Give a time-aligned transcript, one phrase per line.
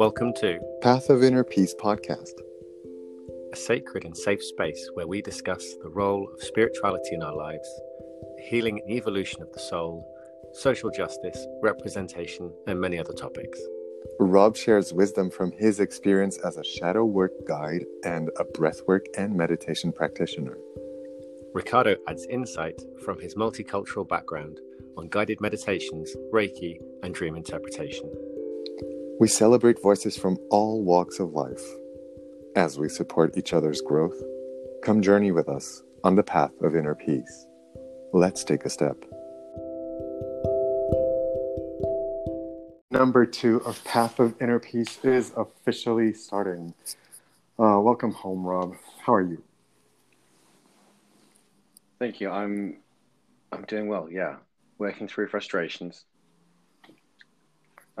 [0.00, 2.32] Welcome to Path of Inner Peace podcast,
[3.52, 7.68] a sacred and safe space where we discuss the role of spirituality in our lives,
[8.38, 10.10] the healing and evolution of the soul,
[10.54, 13.60] social justice, representation, and many other topics.
[14.18, 19.36] Rob shares wisdom from his experience as a shadow work guide and a breathwork and
[19.36, 20.56] meditation practitioner.
[21.52, 24.60] Ricardo adds insight from his multicultural background
[24.96, 28.10] on guided meditations, Reiki, and dream interpretation.
[29.20, 31.60] We celebrate voices from all walks of life.
[32.56, 34.18] As we support each other's growth,
[34.82, 37.46] come journey with us on the path of inner peace.
[38.14, 38.96] Let's take a step.
[42.90, 46.72] Number two of Path of Inner Peace is officially starting.
[47.58, 48.74] Uh, welcome home, Rob.
[49.04, 49.42] How are you?
[51.98, 52.30] Thank you.
[52.30, 52.78] I'm
[53.52, 54.08] I'm doing well.
[54.10, 54.36] Yeah,
[54.78, 56.06] working through frustrations,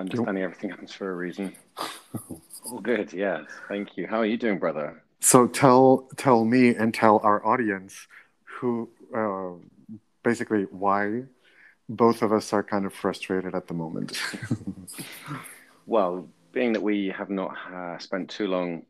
[0.00, 1.54] understanding everything happens for a reason.
[2.64, 3.12] All good.
[3.12, 3.44] Yes.
[3.68, 4.06] Thank you.
[4.06, 5.02] How are you doing, brother?
[5.20, 8.08] So tell tell me and tell our audience
[8.42, 9.52] who uh,
[10.22, 11.24] basically why
[11.88, 14.18] both of us are kind of frustrated at the moment.
[15.86, 18.82] well, being that we have not uh, spent too long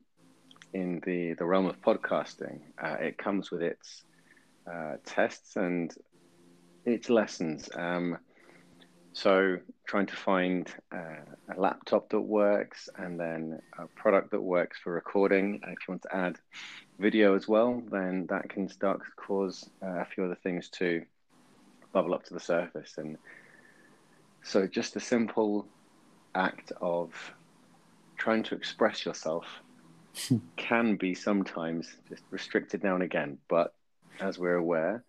[0.73, 4.05] in the the realm of podcasting, uh, it comes with its
[4.71, 5.95] uh, tests and
[6.85, 7.69] its lessons.
[7.75, 8.19] Um,
[9.13, 14.79] so trying to find uh, a laptop that works and then a product that works
[14.79, 15.61] for recording.
[15.65, 16.39] If you want to add
[16.99, 21.05] video as well, then that can start to cause uh, a few other things to
[21.93, 22.95] bubble up to the surface.
[22.99, 23.19] And
[24.43, 25.67] so just a simple
[26.35, 27.13] act of
[28.17, 29.47] trying to express yourself
[30.57, 33.39] can be sometimes just restricted now and again.
[33.49, 33.75] But
[34.21, 35.03] as we're aware,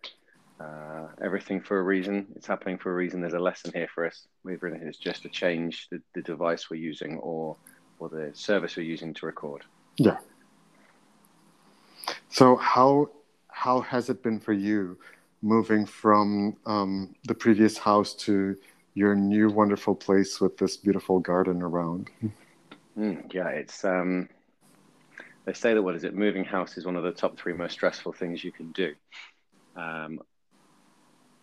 [0.60, 2.26] uh, everything for a reason.
[2.36, 3.20] It's happening for a reason.
[3.20, 4.26] There's a lesson here for us.
[4.42, 7.56] Whether it's just to change the, the device we're using or
[7.98, 9.64] or the service we're using to record.
[9.96, 10.18] Yeah.
[12.28, 13.10] So how
[13.48, 14.98] how has it been for you
[15.42, 18.56] moving from um, the previous house to
[18.94, 22.10] your new wonderful place with this beautiful garden around?
[22.98, 24.28] Mm, yeah, it's um,
[25.44, 26.14] they say that what is it?
[26.14, 28.94] Moving house is one of the top three most stressful things you can do.
[29.76, 30.20] Um,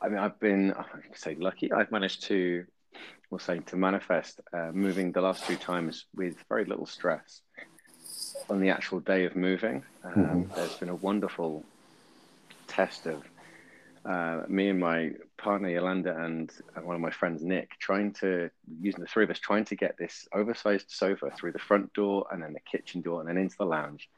[0.02, 1.72] I mean, I've been, I say, lucky.
[1.72, 2.66] I've managed to,
[3.30, 7.42] we'll say, to manifest uh, moving the last two times with very little stress.
[8.50, 10.56] On the actual day of moving, um, mm-hmm.
[10.56, 11.66] there's been a wonderful
[12.68, 13.24] test of
[14.06, 18.50] uh, me and my partner Yolanda and, and one of my friends Nick trying to
[18.82, 22.26] using the three of us trying to get this oversized sofa through the front door
[22.32, 24.10] and then the kitchen door and then into the lounge.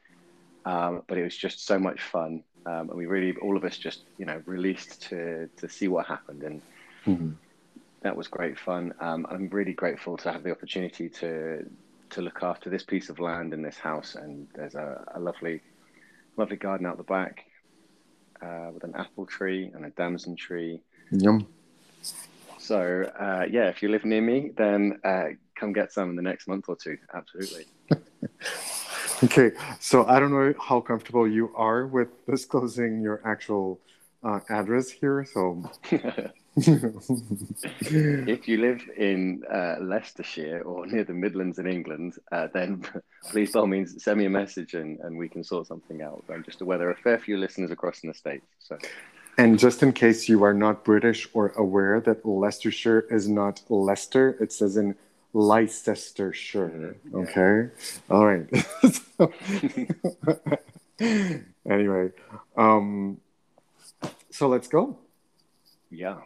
[0.64, 3.76] Um, but it was just so much fun um, and we really all of us
[3.76, 6.42] just you know released to to see what happened.
[6.42, 6.62] And
[7.06, 7.30] mm-hmm.
[8.02, 8.94] that was great fun.
[9.00, 11.68] Um, i'm really grateful to have the opportunity to
[12.10, 14.14] to look after this piece of land and this house.
[14.14, 15.60] And there's a, a lovely
[16.36, 17.44] lovely garden out the back
[18.40, 20.80] uh, with an apple tree and a damson tree.
[21.10, 21.46] Yum.
[22.58, 26.22] So uh, yeah if you live near me then uh, come get some in the
[26.22, 26.98] next month or two.
[27.12, 27.66] Absolutely
[29.24, 33.78] Okay, so I don't know how comfortable you are with disclosing your actual
[34.24, 35.24] uh, address here.
[35.32, 35.70] So,
[36.56, 42.84] if you live in uh, Leicestershire or near the Midlands in England, uh, then
[43.30, 46.24] please by all means send me a message and, and we can sort something out.
[46.28, 48.46] I'm just aware there are a fair few listeners across in the states.
[48.58, 48.76] So.
[49.38, 54.36] And just in case you are not British or aware that Leicestershire is not Leicester,
[54.40, 54.96] it says in
[55.32, 56.96] Leicestershire.
[57.14, 57.70] Okay.
[58.10, 58.46] All right.
[61.68, 62.10] anyway,
[62.56, 63.18] um,
[64.30, 64.98] so let's go.
[65.90, 66.18] Yeah.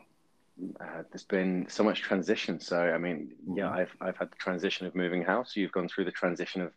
[0.80, 2.58] Uh, there's been so much transition.
[2.60, 3.78] So, I mean, yeah, mm-hmm.
[3.78, 5.54] I've, I've had the transition of moving house.
[5.54, 6.72] You've gone through the transition of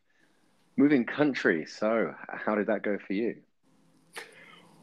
[0.76, 1.66] moving country.
[1.66, 3.38] So, how did that go for you?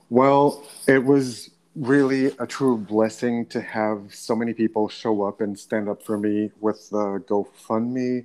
[0.08, 5.58] Well, it was really a true blessing to have so many people show up and
[5.58, 8.24] stand up for me with the GoFundMe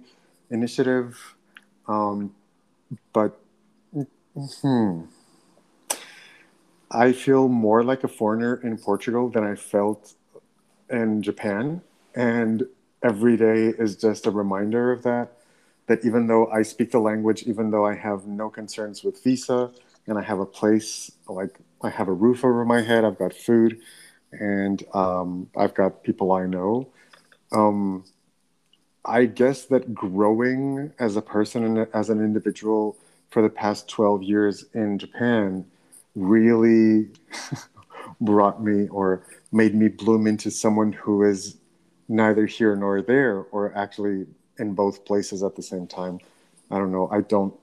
[0.49, 1.35] initiative.
[1.87, 2.33] Um,
[3.11, 3.37] but
[4.61, 5.01] hmm,
[6.89, 10.13] I feel more like a foreigner in Portugal than I felt
[10.89, 11.81] in Japan.
[12.15, 12.63] And
[13.03, 15.33] every day is just a reminder of that.
[15.87, 19.71] That even though I speak the language, even though I have no concerns with visa
[20.07, 23.33] and I have a place like I have a roof over my head, I've got
[23.33, 23.79] food,
[24.31, 26.89] and um, I've got people I know.
[27.51, 28.05] Um,
[29.03, 32.97] I guess that growing as a person and as an individual
[33.29, 35.65] for the past 12 years in Japan
[36.15, 37.09] really
[38.21, 41.57] brought me or made me bloom into someone who is
[42.07, 44.27] neither here nor there, or actually
[44.59, 46.19] in both places at the same time.
[46.69, 47.09] I don't know.
[47.11, 47.53] I don't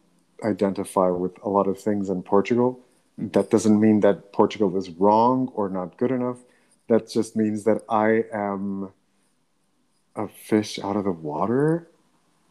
[0.44, 2.80] identify with a lot of things in Portugal.
[3.18, 6.38] That doesn't mean that Portugal is wrong or not good enough.
[6.88, 8.92] That just means that I am
[10.14, 11.88] a fish out of the water.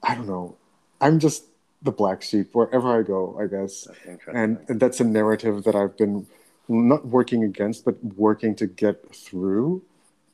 [0.04, 0.58] I don't know.
[1.00, 1.46] I'm just
[1.82, 3.88] the black sheep wherever I go, I guess.
[4.28, 6.28] And, and that's a narrative that I've been
[6.68, 9.84] not working against, but working to get through.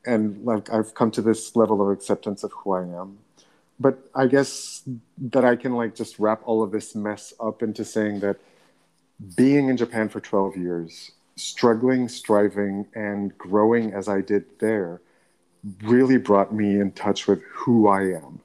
[0.04, 3.18] And like I've come to this level of acceptance of who I am.
[3.78, 4.82] But I guess
[5.18, 8.36] that I can like just wrap all of this mess up into saying that
[9.36, 15.00] being in Japan for 12 years, struggling, striving, and growing as I did there
[15.82, 18.40] really brought me in touch with who I am.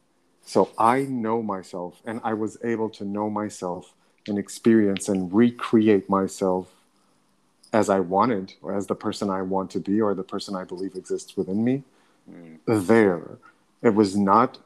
[0.45, 3.94] So I know myself, and I was able to know myself
[4.27, 6.68] and experience and recreate myself
[7.71, 10.63] as I wanted, or as the person I want to be, or the person I
[10.63, 11.83] believe exists within me.
[12.30, 12.88] Mm.
[12.88, 13.38] There.
[13.83, 14.57] It was not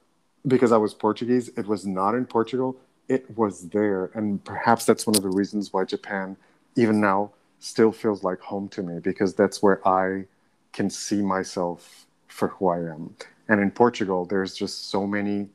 [0.47, 2.77] because I was Portuguese, it was not in Portugal,
[3.07, 4.11] it was there.
[4.13, 6.37] And perhaps that's one of the reasons why Japan,
[6.75, 10.25] even now, still feels like home to me, because that's where I
[10.73, 13.15] can see myself for who I am.
[13.47, 15.49] And in Portugal, there's just so many,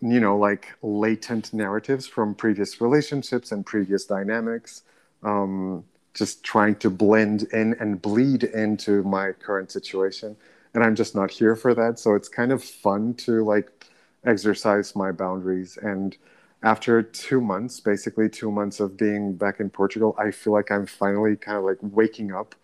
[0.00, 4.82] you know, like latent narratives from previous relationships and previous dynamics.
[5.22, 5.84] Um,
[6.14, 10.36] just trying to blend in and bleed into my current situation
[10.72, 13.86] and i'm just not here for that so it's kind of fun to like
[14.24, 16.16] exercise my boundaries and
[16.64, 20.86] after two months basically two months of being back in portugal i feel like i'm
[20.86, 22.54] finally kind of like waking up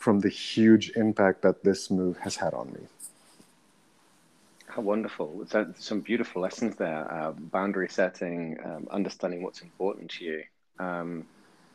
[0.00, 2.80] from the huge impact that this move has had on me.
[4.66, 5.46] How wonderful.
[5.76, 10.42] Some beautiful lessons there uh, boundary setting um, understanding what's important to you
[10.80, 11.26] um,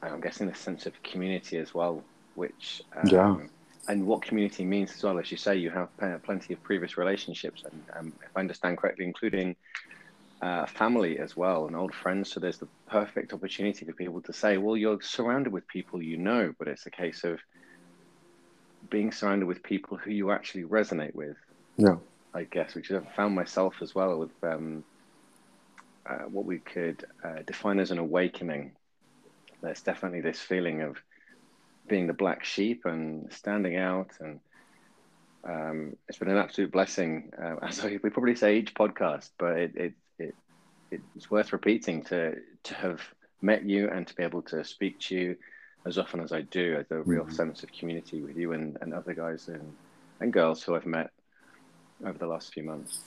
[0.01, 2.03] I'm guessing a sense of community as well,
[2.33, 3.37] which um, yeah,
[3.87, 5.19] and what community means as well.
[5.19, 5.89] As you say, you have
[6.23, 9.55] plenty of previous relationships, and um, if I understand correctly, including
[10.45, 12.31] uh, family as well and old friends.
[12.31, 16.17] So there's the perfect opportunity for people to say, well, you're surrounded with people you
[16.17, 17.39] know, but it's a case of
[18.89, 21.35] being surrounded with people who you actually resonate with.
[21.77, 21.95] Yeah,
[22.33, 24.83] I guess, which I've found myself as well with um,
[26.05, 28.73] uh, what we could uh, define as an awakening
[29.61, 30.97] there's definitely this feeling of
[31.87, 34.39] being the black sheep and standing out and
[35.43, 39.71] um, it's been an absolute blessing uh, as we probably say each podcast but it,
[39.75, 39.93] it, it
[41.15, 43.01] it's worth repeating to to have
[43.41, 45.37] met you and to be able to speak to you
[45.85, 47.33] as often as I do as a real mm-hmm.
[47.33, 49.73] sense of community with you and, and other guys and,
[50.19, 51.11] and girls who I've met
[52.05, 52.99] over the last few months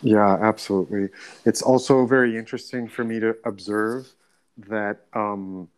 [0.00, 1.08] yeah absolutely
[1.44, 4.14] it's also very interesting for me to observe
[4.56, 5.68] that um,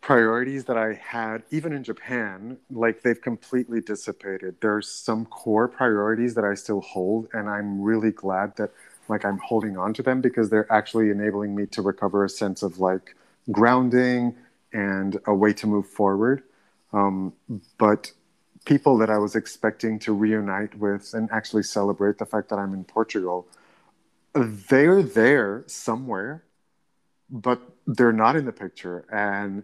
[0.00, 4.56] priorities that I had, even in Japan, like they've completely dissipated.
[4.60, 8.70] There's some core priorities that I still hold, and I'm really glad that
[9.08, 12.62] like I'm holding on to them because they're actually enabling me to recover a sense
[12.62, 13.14] of like
[13.50, 14.34] grounding
[14.72, 16.42] and a way to move forward.
[16.92, 17.32] Um,
[17.78, 18.12] but
[18.64, 22.74] people that I was expecting to reunite with and actually celebrate the fact that I'm
[22.74, 23.46] in Portugal,
[24.34, 26.44] they're there somewhere,
[27.30, 29.06] but they're not in the picture.
[29.10, 29.62] And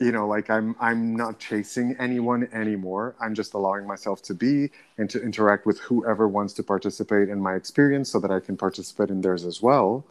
[0.00, 3.14] you know like i'm i'm not chasing anyone anymore.
[3.20, 7.40] I'm just allowing myself to be and to interact with whoever wants to participate in
[7.40, 10.06] my experience so that i can participate in theirs as well.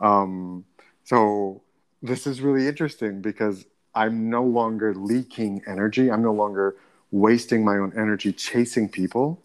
[0.00, 0.64] Um,
[1.04, 1.62] so
[2.02, 3.64] this is really interesting because
[3.94, 6.10] i'm no longer leaking energy.
[6.10, 6.76] I'm no longer
[7.10, 9.42] wasting my own energy chasing people.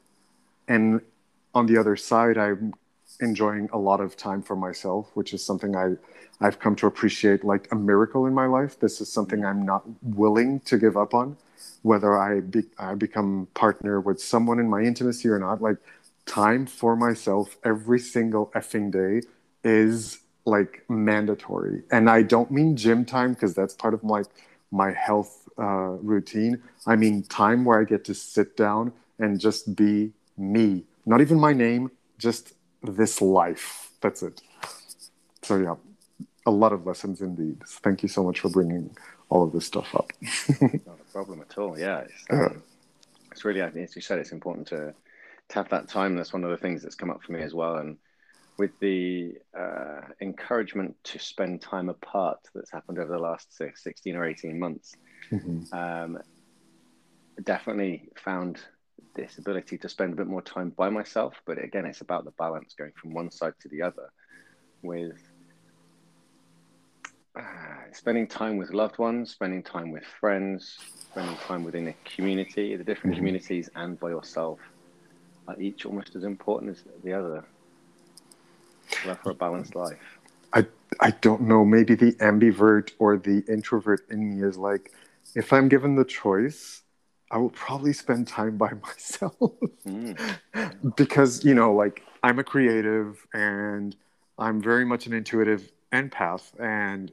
[0.67, 1.01] And
[1.53, 2.73] on the other side i'm
[3.21, 5.95] enjoying a lot of time for myself which is something i
[6.41, 8.79] I've come to appreciate like a miracle in my life.
[8.79, 11.37] This is something I'm not willing to give up on,
[11.81, 15.61] whether I be, I become partner with someone in my intimacy or not.
[15.61, 15.77] Like
[16.25, 19.27] time for myself every single effing day
[19.63, 24.23] is like mandatory, and I don't mean gym time because that's part of my
[24.71, 26.61] my health uh, routine.
[26.85, 31.39] I mean time where I get to sit down and just be me, not even
[31.39, 32.53] my name, just
[32.85, 33.91] this life.
[34.01, 34.41] That's it.
[35.41, 35.75] So yeah
[36.45, 37.61] a lot of lessons indeed.
[37.67, 38.95] Thank you so much for bringing
[39.29, 40.11] all of this stuff up.
[40.61, 41.77] Not a problem at all.
[41.77, 42.61] Yeah, it's, um,
[43.31, 44.93] it's really, as you said, it's important to,
[45.49, 46.15] to have that time.
[46.15, 47.77] That's one of the things that's come up for me as well.
[47.77, 47.97] And
[48.57, 54.15] with the uh, encouragement to spend time apart that's happened over the last six, 16
[54.15, 54.95] or 18 months,
[55.31, 55.73] mm-hmm.
[55.75, 56.19] um,
[57.43, 58.59] definitely found
[59.15, 61.35] this ability to spend a bit more time by myself.
[61.45, 64.11] But again, it's about the balance going from one side to the other
[64.81, 65.17] with
[67.35, 67.41] uh,
[67.91, 70.77] spending time with loved ones, spending time with friends,
[71.11, 73.19] spending time within a community, the different mm-hmm.
[73.19, 74.59] communities, and by yourself
[75.47, 77.43] are each almost as important as the other.
[79.21, 80.19] for a balanced life.
[80.53, 80.65] I
[80.99, 81.65] I don't know.
[81.65, 84.91] Maybe the ambivert or the introvert in me is like,
[85.35, 86.81] if I'm given the choice,
[87.31, 89.35] I will probably spend time by myself
[89.85, 90.95] mm.
[90.95, 93.95] because you know, like I'm a creative and
[94.37, 97.11] I'm very much an intuitive empath, and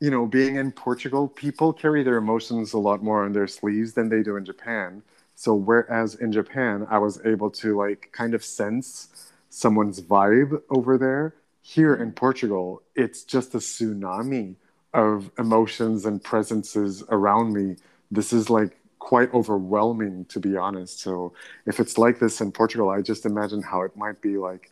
[0.00, 3.92] you know, being in Portugal, people carry their emotions a lot more on their sleeves
[3.92, 5.02] than they do in Japan.
[5.34, 10.96] So whereas in Japan, I was able to like kind of sense someone's vibe over
[10.96, 14.56] there here in Portugal, it's just a tsunami
[14.92, 17.76] of emotions and presences around me.
[18.10, 21.00] This is like quite overwhelming, to be honest.
[21.00, 21.32] So
[21.66, 24.70] if it's like this in Portugal, I just imagine how it might be like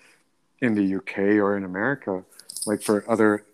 [0.60, 2.24] in the UK or in America,
[2.66, 3.44] like for other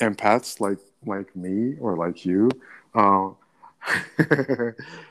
[0.00, 2.50] empaths like like me or like you.
[2.94, 3.30] Uh,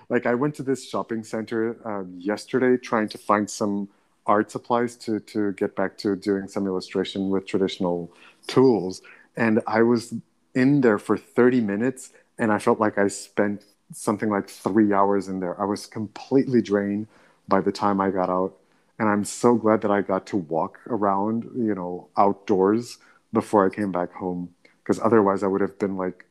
[0.10, 3.90] like I went to this shopping center uh, yesterday trying to find some
[4.30, 8.12] art supplies to to get back to doing some illustration with traditional
[8.48, 9.02] tools
[9.36, 10.14] and i was
[10.54, 15.28] in there for 30 minutes and i felt like i spent something like three hours
[15.28, 15.60] in there.
[15.60, 17.08] I was completely drained
[17.48, 18.54] by the time i got out.
[19.00, 22.98] And i'm so glad that i got to walk around you know outdoors
[23.34, 24.54] before i came back home.
[24.84, 26.26] Because otherwise i would have been like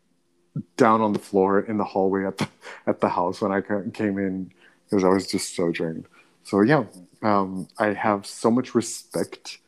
[0.77, 2.49] down on the floor in the hallway at the
[2.87, 3.61] at the house when i
[3.93, 4.51] came in
[4.85, 6.07] because i was just so drained.
[6.45, 6.85] So yeah
[7.23, 9.59] um, I have so much respect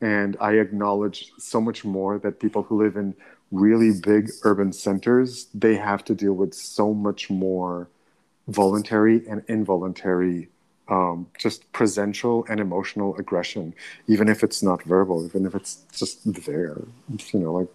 [0.00, 3.14] and I acknowledge so much more that people who live in
[3.52, 7.88] really big urban centers, they have to deal with so much more
[8.48, 10.48] voluntary and involuntary
[10.88, 13.72] um, just presential and emotional aggression,
[14.08, 16.82] even if it's not verbal, even if it's just there,
[17.32, 17.68] you know, like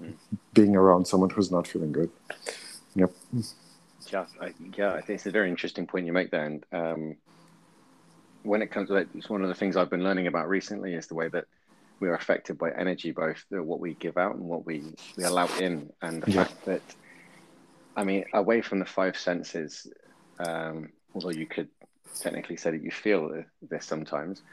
[0.53, 2.09] being around someone who's not feeling good.
[2.95, 3.11] Yep.
[4.11, 6.45] Yeah, I, yeah, I think it's a very interesting point you make there.
[6.45, 7.15] And um,
[8.43, 10.93] when it comes to it, it's one of the things I've been learning about recently
[10.93, 11.45] is the way that
[11.99, 14.83] we're affected by energy, both what we give out and what we,
[15.17, 16.43] we allow in, and the yeah.
[16.43, 16.81] fact that,
[17.95, 19.87] I mean, away from the five senses,
[20.39, 21.69] um, although you could
[22.19, 24.43] technically say that you feel this sometimes,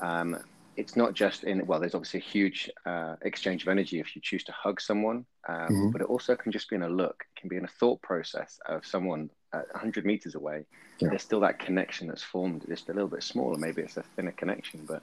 [0.00, 0.38] um,
[0.78, 4.22] it's not just in well there's obviously a huge uh, exchange of energy if you
[4.22, 5.90] choose to hug someone um, mm-hmm.
[5.90, 8.00] but it also can just be in a look it can be in a thought
[8.00, 10.64] process of someone 100 meters away
[11.00, 11.08] yeah.
[11.08, 14.30] there's still that connection that's formed just a little bit smaller maybe it's a thinner
[14.30, 15.02] connection but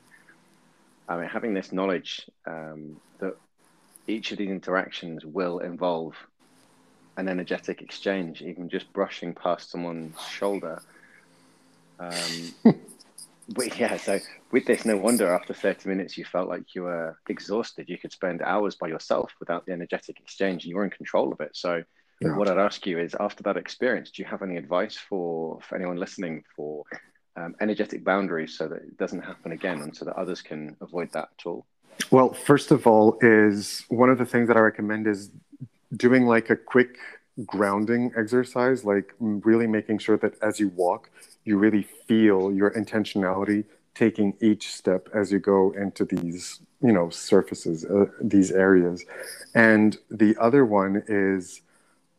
[1.07, 3.35] i mean having this knowledge um, that
[4.07, 6.15] each of these interactions will involve
[7.17, 10.81] an energetic exchange even just brushing past someone's shoulder
[11.99, 12.53] um,
[13.49, 14.19] but yeah, so
[14.51, 17.89] with this, no wonder after 30 minutes you felt like you were exhausted.
[17.89, 21.31] You could spend hours by yourself without the energetic exchange and you were in control
[21.31, 21.51] of it.
[21.53, 21.83] So
[22.21, 22.35] yeah.
[22.35, 25.75] what I'd ask you is after that experience, do you have any advice for, for
[25.75, 26.83] anyone listening for
[27.35, 31.11] um, energetic boundaries so that it doesn't happen again and so that others can avoid
[31.13, 31.65] that at all?
[32.11, 35.31] Well, first of all, is one of the things that I recommend is
[35.95, 36.97] doing like a quick
[37.45, 41.09] grounding exercise, like really making sure that as you walk,
[41.43, 47.09] you really feel your intentionality taking each step as you go into these you know
[47.09, 49.05] surfaces uh, these areas
[49.55, 51.61] and the other one is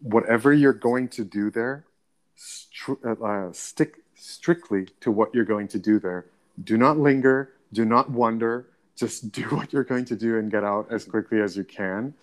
[0.01, 1.85] whatever you're going to do there
[2.89, 6.27] uh, uh, stick strictly to what you're going to do there.
[6.65, 8.67] Do not linger do not wonder.
[8.97, 12.15] Just do what you're going to do and get out as quickly as you can.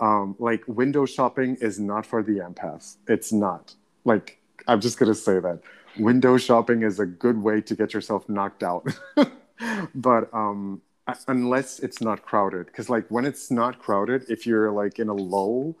[0.00, 2.96] Um, like window shopping is not for the empaths.
[3.06, 3.74] It's not.
[4.04, 5.60] Like i'm just going to say that.
[5.98, 8.88] Window shopping is a good way to get yourself knocked out.
[9.94, 10.80] but um,
[11.28, 15.14] unless it's not crowded, because like when it's not crowded, if you're like in a
[15.14, 15.76] low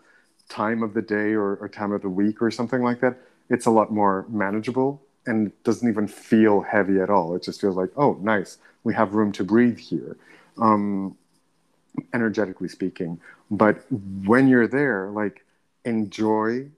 [0.48, 3.16] time of the day or, or time of the week or something like that,
[3.48, 7.34] it's a lot more manageable and doesn't even feel heavy at all.
[7.36, 10.16] It just feels like, oh, nice, we have room to breathe here,
[10.58, 11.16] um,
[12.12, 13.20] energetically speaking.
[13.50, 15.44] But when you're there, like
[15.84, 16.70] enjoy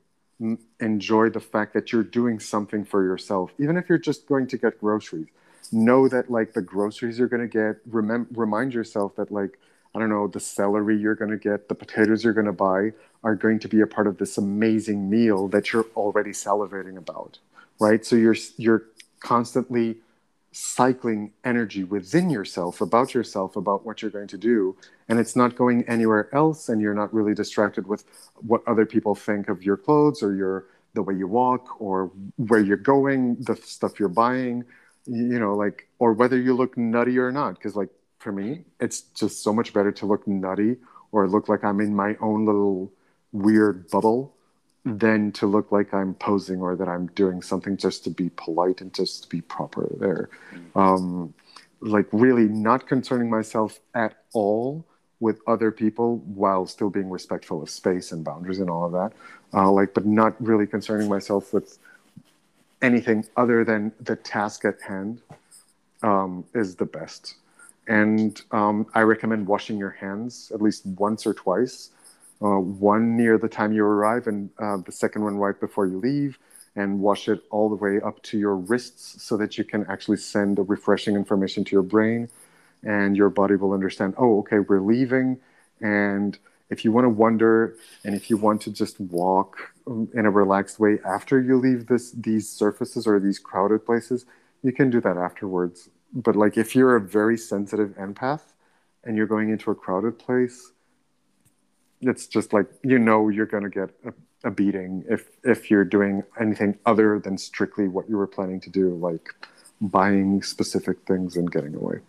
[0.81, 4.59] enjoy the fact that you're doing something for yourself even if you're just going to
[4.59, 5.29] get groceries
[5.71, 9.59] know that like the groceries you're going to get remember remind yourself that like
[9.95, 12.91] i don't know the celery you're going to get the potatoes you're going to buy
[13.23, 17.39] are going to be a part of this amazing meal that you're already salivating about
[17.81, 18.05] right?
[18.05, 18.85] So you're you're
[19.21, 19.97] constantly
[20.53, 24.77] cycling energy within yourself about yourself about what you're going to do
[25.09, 28.05] and it's not going anywhere else and you're not really distracted with
[28.37, 32.61] what other people think of your clothes or your the way you walk or where
[32.61, 34.65] you're going the stuff you're buying
[35.07, 37.91] you know like or whether you look nutty or not because like
[38.21, 40.77] for me it's just so much better to look nutty
[41.11, 42.93] or look like i'm in my own little
[43.33, 44.37] weird bubble
[44.85, 48.81] than to look like I'm posing or that I'm doing something just to be polite
[48.81, 50.29] and just to be proper there.
[50.77, 51.33] Um,
[51.81, 54.85] like really not concerning myself at all
[55.21, 59.13] with other people while still being respectful of space and boundaries and all of that.
[59.55, 61.79] Uh, like, but not really concerning myself with
[62.83, 65.23] anything other than the task at hand
[66.03, 67.37] um, is the best.
[67.89, 71.91] And um, I recommend washing your hands at least once or twice.
[72.45, 75.99] Uh, one near the time you arrive, and uh, the second one right before you
[75.99, 76.39] leave,
[76.77, 80.17] and wash it all the way up to your wrists so that you can actually
[80.17, 82.29] send a refreshing information to your brain
[82.85, 85.39] and your body will understand oh okay we're leaving.
[85.81, 86.39] And
[86.71, 90.31] if you want to wander and if you want to just walk um, in a
[90.31, 94.27] relaxed way after you leave this these surfaces or these crowded places
[94.63, 95.89] you can do that afterwards.
[96.13, 98.53] But like if you're a very sensitive empath
[99.05, 100.73] and you're going into a crowded place
[102.05, 105.85] it's just like you know you're going to get a, a beating if if you're
[105.85, 109.29] doing anything other than strictly what you were planning to do like
[109.81, 112.01] buying specific things and getting away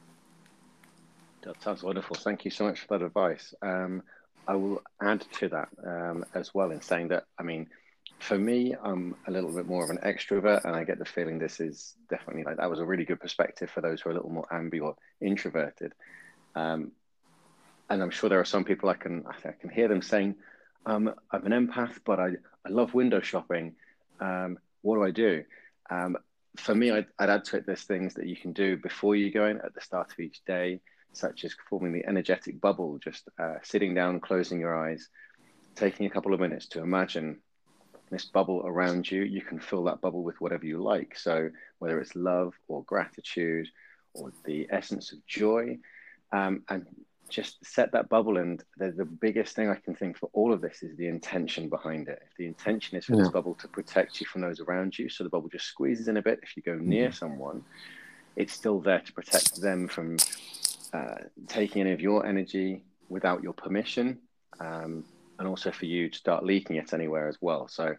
[1.46, 2.16] that sounds wonderful.
[2.16, 3.54] Thank you so much for that advice.
[3.62, 4.02] Um,
[4.48, 7.68] I will add to that um, as well in saying that, I mean,
[8.20, 11.38] for me, I'm a little bit more of an extrovert, and I get the feeling
[11.38, 14.16] this is definitely like that was a really good perspective for those who are a
[14.16, 15.94] little more ambi or introverted.
[16.56, 16.92] Um,
[17.90, 20.36] and I'm sure there are some people I can I can hear them saying,
[20.86, 22.32] um, "I'm an empath, but I,
[22.66, 23.76] I love window shopping.
[24.20, 25.44] Um, what do I do?"
[25.90, 26.18] Um,
[26.58, 27.66] for me, I'd, I'd add to it.
[27.66, 30.44] There's things that you can do before you go in at the start of each
[30.46, 30.80] day
[31.16, 35.10] such as forming the energetic bubble, just uh, sitting down, closing your eyes,
[35.76, 37.40] taking a couple of minutes to imagine
[38.12, 39.24] this bubble around you.
[39.24, 41.18] You can fill that bubble with whatever you like.
[41.18, 41.50] So,
[41.80, 43.68] whether it's love or gratitude
[44.14, 45.78] or the essence of joy,
[46.32, 46.86] um, and
[47.30, 48.38] just set that bubble.
[48.38, 51.70] And the, the, biggest thing I can think for all of this is the intention
[51.70, 52.22] behind it.
[52.30, 53.24] If the intention is for yeah.
[53.24, 56.18] this bubble to protect you from those around you, so the bubble just squeezes in
[56.18, 56.40] a bit.
[56.44, 57.16] If you go near mm.
[57.16, 57.64] someone,
[58.36, 60.18] it's still there to protect them from
[60.94, 61.16] uh,
[61.48, 64.20] taking any of your energy without your permission,
[64.60, 65.04] um,
[65.40, 67.68] and also for you to start leaking it anywhere as well.
[67.68, 67.96] So,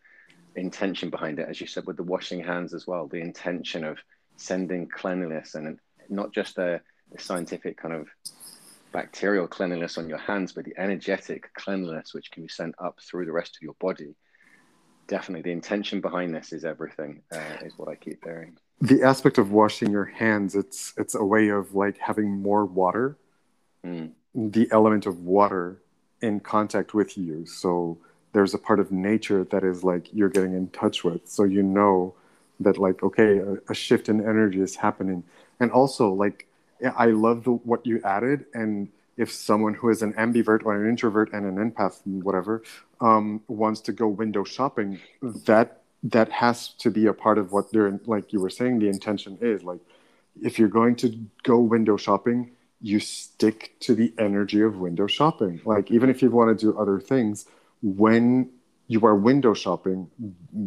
[0.54, 3.98] intention behind it, as you said, with the washing hands as well, the intention of
[4.36, 6.80] sending cleanliness and not just a,
[7.14, 8.08] a scientific kind of
[8.96, 13.26] bacterial cleanliness on your hands, but the energetic cleanliness which can be sent up through
[13.26, 14.14] the rest of your body.
[15.06, 17.20] Definitely, the intention behind this is everything.
[17.30, 21.24] Uh, is what I keep hearing the aspect of washing your hands it's it's a
[21.24, 23.16] way of like having more water
[23.84, 24.10] mm.
[24.34, 25.80] the element of water
[26.20, 27.98] in contact with you so
[28.32, 31.62] there's a part of nature that is like you're getting in touch with so you
[31.62, 32.14] know
[32.60, 35.24] that like okay a, a shift in energy is happening
[35.58, 36.45] and also like
[36.96, 40.88] i love the, what you added and if someone who is an ambivert or an
[40.88, 42.62] introvert and an empath whatever
[43.00, 47.72] um, wants to go window shopping that that has to be a part of what
[47.72, 49.80] they're like you were saying the intention is like
[50.42, 55.60] if you're going to go window shopping you stick to the energy of window shopping.
[55.64, 57.46] Like even if you want to do other things
[57.82, 58.50] when
[58.88, 60.10] you are window shopping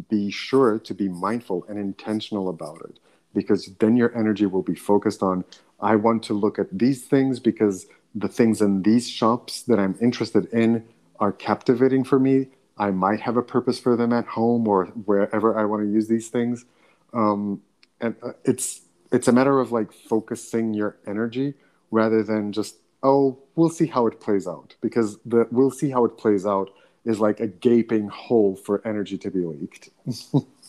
[0.08, 2.98] be sure to be mindful and intentional about it
[3.34, 5.44] because then your energy will be focused on
[5.80, 9.96] i want to look at these things because the things in these shops that i'm
[10.00, 10.84] interested in
[11.18, 12.46] are captivating for me
[12.80, 16.08] I might have a purpose for them at home or wherever I want to use
[16.08, 16.64] these things.
[17.12, 17.60] Um,
[18.00, 18.80] and uh, it's
[19.12, 21.54] it's a matter of like focusing your energy
[21.90, 26.06] rather than just oh we'll see how it plays out because the we'll see how
[26.06, 26.70] it plays out
[27.04, 29.90] is like a gaping hole for energy to be leaked.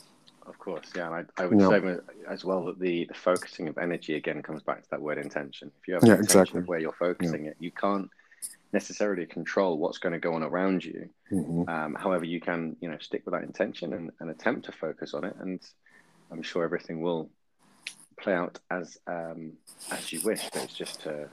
[0.51, 1.69] of course, yeah, and I, I would yeah.
[1.69, 5.17] say as well that the, the focusing of energy again comes back to that word
[5.17, 5.71] intention.
[5.79, 6.61] If you have yeah, exactly.
[6.61, 7.51] where you're focusing yeah.
[7.51, 8.09] it, you can't
[8.73, 11.09] necessarily control what's going to go on around you.
[11.31, 11.69] Mm-hmm.
[11.69, 15.13] Um, however, you can, you know, stick with that intention and, and, attempt to focus
[15.13, 15.61] on it, and
[16.31, 17.29] I'm sure everything will
[18.19, 19.53] play out as um,
[19.89, 20.49] as you wish.
[20.53, 21.29] But it's just to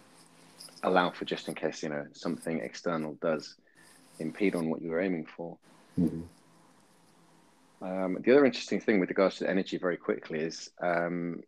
[0.84, 3.56] allow for just in case you know something external does
[4.20, 5.58] impede on what you were aiming for.
[5.98, 6.22] Mm-hmm.
[7.80, 11.42] Um, the other interesting thing with regards to energy, very quickly, is um,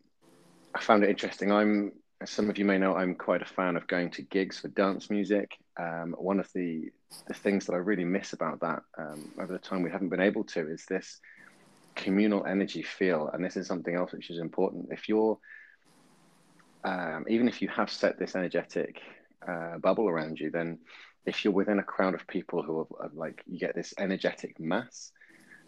[0.73, 1.51] I found it interesting.
[1.51, 1.91] I'm
[2.21, 4.67] as some of you may know, I'm quite a fan of going to gigs for
[4.69, 5.57] dance music.
[5.77, 6.91] Um, one of the
[7.27, 10.21] the things that I really miss about that um, over the time we haven't been
[10.21, 11.19] able to is this
[11.95, 14.87] communal energy feel, and this is something else which is important.
[14.91, 15.37] If you're
[16.83, 19.01] um, even if you have set this energetic
[19.47, 20.79] uh, bubble around you, then
[21.25, 24.59] if you're within a crowd of people who are, are like you get this energetic
[24.59, 25.11] mass,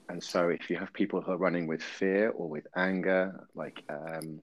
[0.09, 3.83] and so if you have people who are running with fear or with anger, like
[3.89, 4.41] um,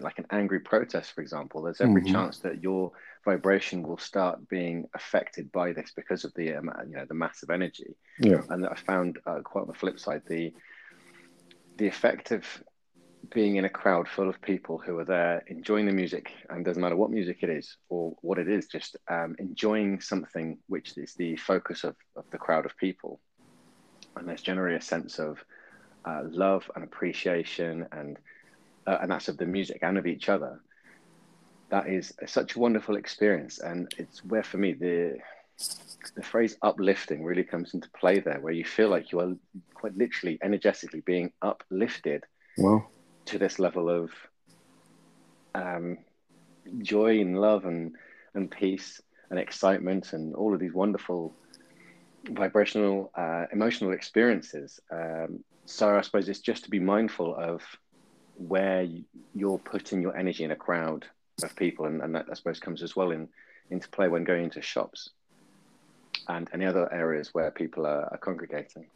[0.00, 2.12] like an angry protest, for example, there's every mm-hmm.
[2.12, 2.92] chance that your
[3.24, 7.50] vibration will start being affected by this because of the um, you know the massive
[7.50, 7.96] energy.
[8.20, 8.42] Yeah.
[8.50, 10.52] And I found uh, quite on the flip side the
[11.76, 12.44] the effect of
[13.32, 16.82] being in a crowd full of people who are there enjoying the music, and doesn't
[16.82, 21.14] matter what music it is or what it is, just um, enjoying something which is
[21.14, 23.20] the focus of, of the crowd of people.
[24.16, 25.44] And there's generally a sense of
[26.04, 28.18] uh, love and appreciation, and
[28.86, 30.60] uh, and that's of the music and of each other.
[31.70, 35.18] That is such a wonderful experience, and it's where for me the
[36.16, 39.34] the phrase uplifting really comes into play there, where you feel like you are
[39.74, 42.24] quite literally, energetically being uplifted
[42.56, 42.86] Wow.
[43.24, 44.10] to this level of
[45.54, 45.98] um,
[46.82, 47.96] joy and love and,
[48.34, 49.00] and peace
[49.30, 51.34] and excitement and all of these wonderful
[52.30, 54.80] vibrational, uh, emotional experiences.
[54.90, 57.62] Um, so I suppose it's just to be mindful of
[58.36, 58.86] where
[59.34, 61.06] you're putting your energy in a crowd
[61.42, 63.28] of people, and, and that I suppose comes as well in
[63.70, 65.10] into play when going into shops
[66.28, 68.86] and any other areas where people are, are congregating.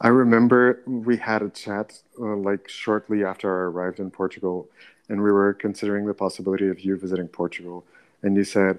[0.00, 4.68] I remember we had a chat uh, like shortly after I arrived in Portugal,
[5.08, 7.84] and we were considering the possibility of you visiting Portugal.
[8.22, 8.78] And you said,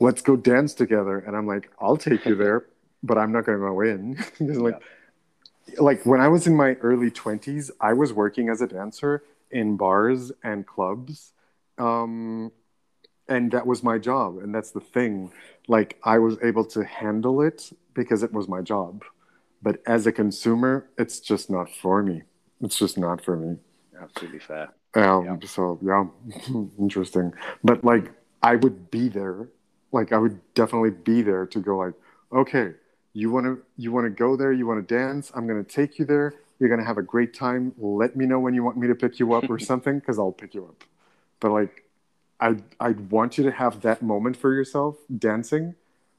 [0.00, 2.66] "Let's go dance together." And I'm like, "I'll take you there,
[3.02, 4.18] but I'm not going to go in."
[4.62, 4.80] like,
[5.78, 9.76] like when I was in my early 20s, I was working as a dancer in
[9.76, 11.32] bars and clubs.
[11.78, 12.52] Um,
[13.28, 14.38] and that was my job.
[14.38, 15.32] And that's the thing.
[15.68, 19.04] Like, I was able to handle it because it was my job.
[19.62, 22.22] But as a consumer, it's just not for me.
[22.60, 23.56] It's just not for me.
[24.00, 24.70] Absolutely fair.
[24.94, 25.36] Um, Yeah.
[25.46, 26.04] So, yeah,
[26.78, 27.32] interesting.
[27.62, 29.48] But like, I would be there.
[29.92, 31.94] Like, I would definitely be there to go, like,
[32.32, 32.72] okay,
[33.14, 35.70] you want to you want to go there you want to dance i'm going to
[35.70, 38.62] take you there you're going to have a great time let me know when you
[38.62, 40.84] want me to pick you up or something because i'll pick you up.
[41.40, 41.84] But like
[42.40, 45.74] i i'd want you to have that moment for yourself dancing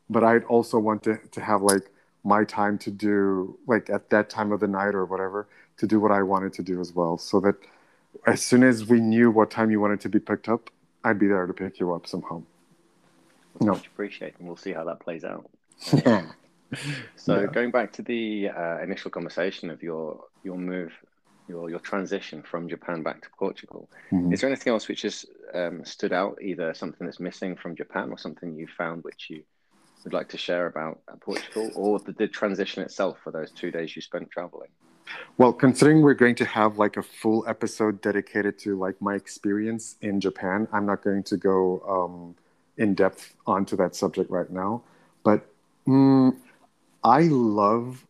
[0.10, 1.90] but i'd also want to to have like
[2.24, 6.00] my time to do like at that time of the night or whatever to do
[6.00, 7.56] what i wanted to do as well so that
[8.28, 10.70] as soon as we knew what time you wanted to be picked up
[11.04, 12.42] i'd be there to pick you up somehow
[13.62, 15.50] no Much appreciate, and we'll see how that plays out.
[16.06, 16.26] yeah
[17.16, 17.48] So Yeah.
[17.48, 20.92] going back to the uh, initial conversation of your your move,
[21.48, 24.34] your your transition from Japan back to Portugal, Mhm.
[24.34, 26.42] is there anything else which has um, stood out?
[26.42, 29.44] Either something that's missing from Japan, or something you found which you
[30.04, 33.72] would like to share about uh, Portugal, or the, the transition itself for those two
[33.72, 34.70] days you spent traveling?
[35.38, 39.96] Well, considering we're going to have like a full episode dedicated to like my experience
[40.02, 42.36] in Japan, I'm not going to go um,
[42.78, 44.84] in depth onto that subject right now.
[45.24, 45.46] But
[45.88, 46.36] mm,
[47.04, 48.06] I love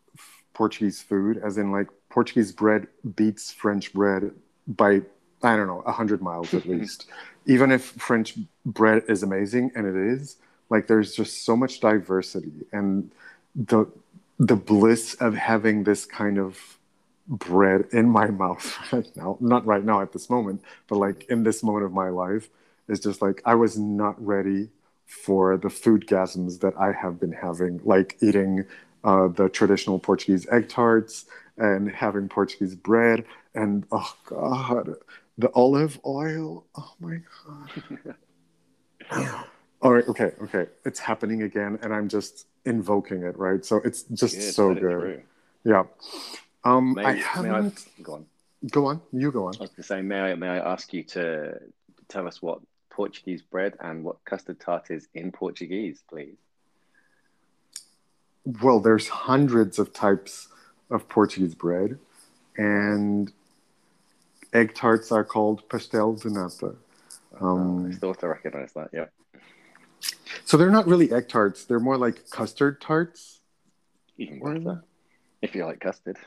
[0.54, 4.32] Portuguese food, as in like Portuguese bread beats French bread
[4.68, 5.02] by
[5.42, 7.08] I don't know a hundred miles at least.
[7.46, 10.38] Even if French bread is amazing, and it is,
[10.70, 13.12] like there's just so much diversity and
[13.56, 13.86] the
[14.40, 16.80] the bliss of having this kind of
[17.28, 21.44] bread in my mouth right now not right now at this moment but like in
[21.44, 22.50] this moment of my life
[22.94, 24.70] is just like i was not ready
[25.06, 28.64] for the food gasms that i have been having like eating
[29.04, 31.26] uh, the traditional portuguese egg tarts
[31.58, 34.96] and having portuguese bread and oh god
[35.38, 36.66] the olive oil.
[36.76, 38.16] Oh my god.
[39.82, 40.08] All right.
[40.08, 40.32] Okay.
[40.44, 40.68] Okay.
[40.86, 43.66] It's happening again and i'm just invoking it right?
[43.66, 45.24] So it's just Good, so good.
[45.64, 45.84] yeah.
[46.64, 48.26] Um May, i haven't go on.
[48.70, 49.02] go on.
[49.12, 49.56] You go on.
[49.58, 51.60] I was going to say, may I, may I ask you to
[52.08, 52.62] tell us what
[52.94, 56.38] Portuguese bread and what custard tart is in Portuguese, please?
[58.62, 60.50] well there's hundreds of types
[60.92, 61.98] of portuguese bread
[62.58, 63.32] and
[64.52, 66.76] egg tarts are called pastel de nata
[67.40, 68.90] Um, I um, thought I recognized that.
[68.92, 69.06] Yeah.
[70.44, 73.40] so they're not really egg tarts they're more like custard tarts
[74.18, 74.84] Even better.
[75.42, 76.18] If you like custard.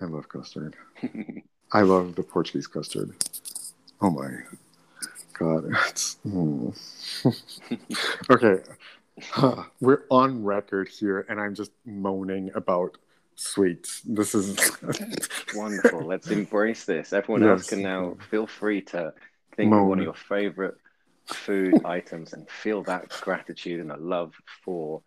[0.00, 0.74] i love custard
[1.80, 3.10] i love the portuguese custard
[4.00, 4.30] oh my
[5.38, 6.74] god it's mm.
[8.30, 8.62] okay
[9.20, 9.64] Huh.
[9.80, 12.96] we're on record here and i'm just moaning about
[13.34, 14.56] sweets this is
[15.54, 16.00] Wonderful.
[16.06, 17.12] Let's embrace this.
[17.12, 19.12] Everyone else can now feel free to
[19.56, 20.76] think of one of your favorite
[21.26, 25.02] food items and feel that gratitude and a love for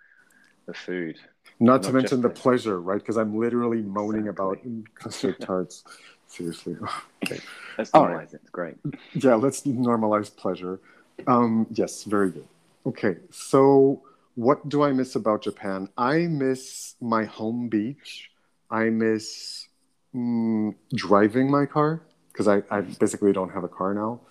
[0.66, 1.18] the food.
[1.60, 2.40] Not to Not mention the this.
[2.40, 3.00] pleasure, right?
[3.00, 4.60] Because I'm literally moaning about
[4.96, 5.84] custard tarts.
[6.32, 6.76] Seriously.
[7.24, 7.40] Okay.
[7.78, 8.34] Let's normalize right.
[8.34, 8.40] it.
[8.42, 8.76] It's great.
[9.14, 10.80] Yeah, let's normalize pleasure.
[11.28, 12.48] Um, yes, very good.
[12.86, 14.02] Okay, so
[14.34, 15.88] what do I miss about Japan?
[15.98, 18.32] I miss my home beach.
[18.72, 19.68] I miss
[20.16, 24.22] mm, driving my car because I, I basically don't have a car now.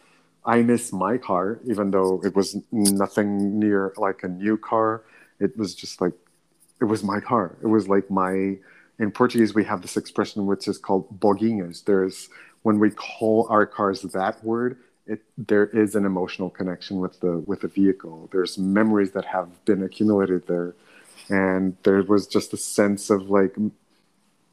[0.45, 5.05] I miss my car, even though it was nothing near like a new car.
[5.39, 6.15] It was just like,
[6.81, 7.57] it was my car.
[7.63, 8.57] It was like my,
[9.01, 11.85] in Portuguese, we have this expression which is called boguinhas.
[11.85, 12.29] There's
[12.63, 17.39] when we call our cars that word, it, there is an emotional connection with the
[17.39, 18.29] with the vehicle.
[18.31, 20.75] There's memories that have been accumulated there,
[21.31, 23.57] and there was just a sense of like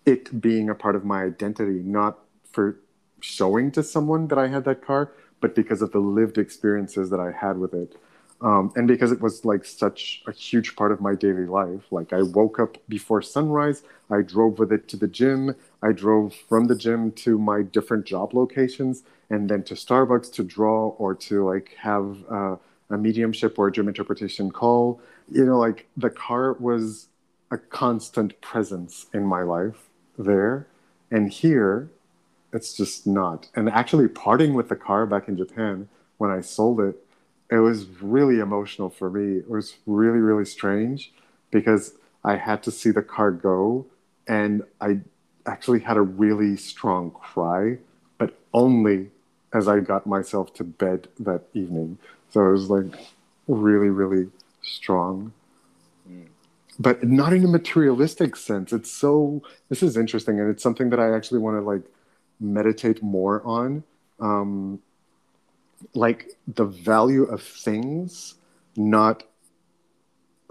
[0.05, 2.17] it being a part of my identity, not
[2.49, 2.79] for
[3.19, 7.19] showing to someone that I had that car, but because of the lived experiences that
[7.19, 7.97] I had with it.
[8.39, 11.91] Um, and because it was like such a huge part of my daily life.
[11.91, 16.35] Like I woke up before sunrise, I drove with it to the gym, I drove
[16.47, 21.15] from the gym to my different job locations, and then to Starbucks to draw or
[21.15, 22.57] to like have uh,
[22.91, 25.01] a mediumship or a dream interpretation call.
[25.31, 27.07] You know, like the car was
[27.49, 30.67] a constant presence in my life there,
[31.09, 31.89] and here
[32.53, 33.47] it's just not.
[33.55, 37.03] And actually, parting with the car back in Japan when I sold it,
[37.49, 39.39] it was really emotional for me.
[39.39, 41.11] It was really, really strange
[41.51, 43.85] because I had to see the car go,
[44.27, 44.99] and I
[45.45, 47.77] actually had a really strong cry,
[48.17, 49.11] but only
[49.53, 51.97] as I got myself to bed that evening.
[52.29, 52.93] So it was like
[53.47, 54.29] really, really
[54.61, 55.31] strong.
[56.09, 56.27] Mm.
[56.77, 58.73] But not in a materialistic sense.
[58.73, 60.39] It's so, this is interesting.
[60.39, 61.83] And it's something that I actually want to like
[62.39, 63.83] meditate more on.
[64.19, 64.79] Um,
[65.93, 68.35] like the value of things,
[68.75, 69.23] not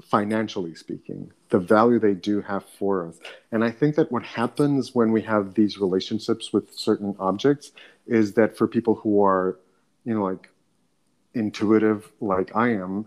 [0.02, 3.18] financially speaking, the value they do have for us.
[3.50, 7.72] And I think that what happens when we have these relationships with certain objects
[8.06, 9.58] is that for people who are,
[10.04, 10.50] you know, like
[11.34, 13.06] intuitive like I am,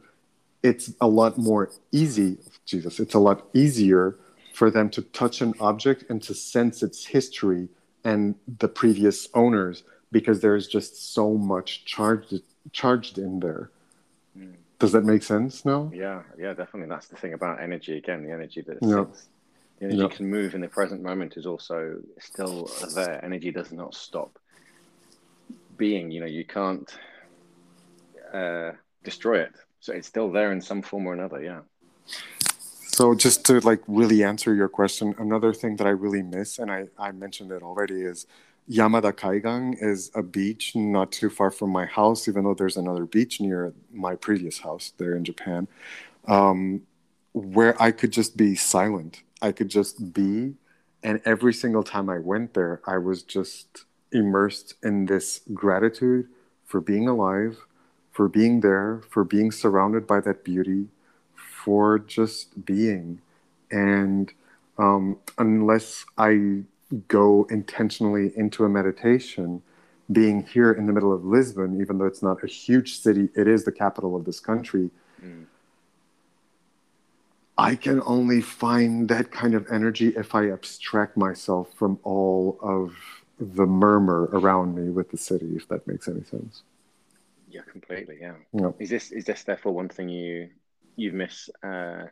[0.61, 4.17] it's a lot more easy, Jesus, it's a lot easier
[4.53, 7.69] for them to touch an object and to sense its history
[8.03, 12.41] and the previous owners because there's just so much charged
[12.71, 13.71] charged in there.
[14.37, 14.55] Mm.
[14.79, 15.65] Does that make sense?
[15.65, 15.91] No.
[15.93, 16.89] Yeah, yeah, definitely.
[16.89, 17.97] That's the thing about energy.
[17.97, 19.05] Again, the energy that yeah.
[19.79, 20.07] the energy yeah.
[20.07, 23.23] can move in the present moment is also still there.
[23.23, 24.39] Energy does not stop
[25.77, 26.11] being.
[26.11, 26.89] You know, you can't
[28.33, 28.71] uh,
[29.03, 31.41] destroy it, so it's still there in some form or another.
[31.43, 31.61] Yeah.
[32.99, 36.69] So just to like really answer your question, another thing that I really miss, and
[36.69, 38.27] I, I mentioned it already, is
[38.69, 43.05] Yamada Kaigan is a beach not too far from my house, even though there's another
[43.05, 45.67] beach near my previous house there in Japan,
[46.27, 46.81] um,
[47.33, 49.23] where I could just be silent.
[49.41, 50.53] I could just be.
[51.01, 56.27] And every single time I went there, I was just immersed in this gratitude
[56.65, 57.57] for being alive,
[58.11, 60.89] for being there, for being surrounded by that beauty,
[61.33, 63.21] for just being.
[63.71, 64.31] And
[64.77, 66.63] um, unless I
[67.07, 69.61] go intentionally into a meditation,
[70.11, 73.47] being here in the middle of Lisbon, even though it's not a huge city, it
[73.47, 74.89] is the capital of this country.
[75.23, 75.45] Mm.
[77.57, 82.95] I can only find that kind of energy if I abstract myself from all of
[83.37, 86.63] the murmur around me with the city, if that makes any sense.
[87.49, 88.17] Yeah, completely.
[88.21, 88.35] Yeah.
[88.53, 88.71] yeah.
[88.79, 90.49] Is this is this therefore one thing you
[90.95, 92.05] you miss uh,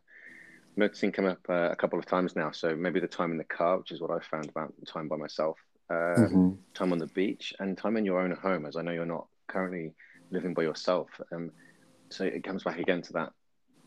[0.77, 2.51] noticing come up uh, a couple of times now.
[2.51, 5.17] So maybe the time in the car, which is what I found about time by
[5.17, 5.57] myself,
[5.89, 6.51] uh, mm-hmm.
[6.73, 9.27] time on the beach, and time in your own home, as I know you're not
[9.47, 9.93] currently
[10.31, 11.09] living by yourself.
[11.31, 11.51] Um,
[12.09, 13.33] so it comes back again to that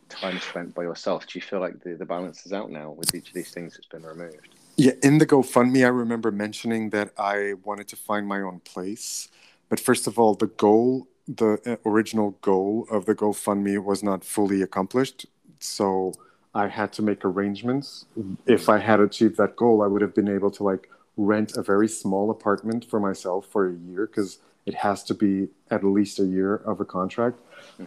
[0.09, 1.27] time spent by yourself.
[1.27, 3.75] Do you feel like the, the balance is out now with each of these things
[3.75, 4.49] that's been removed?
[4.77, 9.29] Yeah, in the GoFundMe, I remember mentioning that I wanted to find my own place.
[9.69, 14.25] But first of all, the goal, the uh, original goal of the GoFundMe was not
[14.25, 15.27] fully accomplished.
[15.61, 16.13] So
[16.55, 18.07] I had to make arrangements.
[18.47, 21.63] If I had achieved that goal, I would have been able to like rent a
[21.63, 26.19] very small apartment for myself for a year because it has to be at least
[26.19, 27.39] a year of a contract.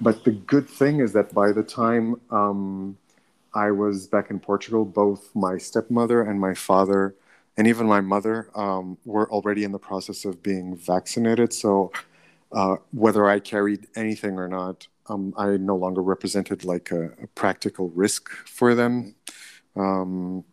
[0.02, 2.98] But the good thing is that by the time um,
[3.54, 7.16] I was back in Portugal, both my stepmother and my father,
[7.58, 11.54] and even my mother, um, were already in the process of being vaccinated.
[11.54, 11.92] So
[12.52, 17.28] uh, whether I carried anything or not, um, I no longer represented like a, a
[17.36, 19.16] practical risk for them.
[19.76, 20.44] Um,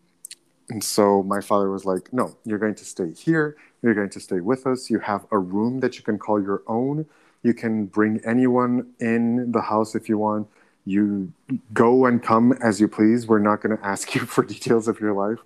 [0.69, 3.57] and so my father was like, no, you're going to stay here.
[3.83, 4.91] You're going to stay with us.
[4.91, 7.07] You have a room that you can call your own.
[7.43, 10.49] You can bring anyone in the house if you want.
[10.85, 11.33] You
[11.73, 13.27] go and come as you please.
[13.27, 15.39] We're not going to ask you for details of your life.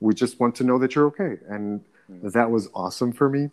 [0.00, 1.38] We just want to know that you're okay.
[1.48, 3.50] And that was awesome for me.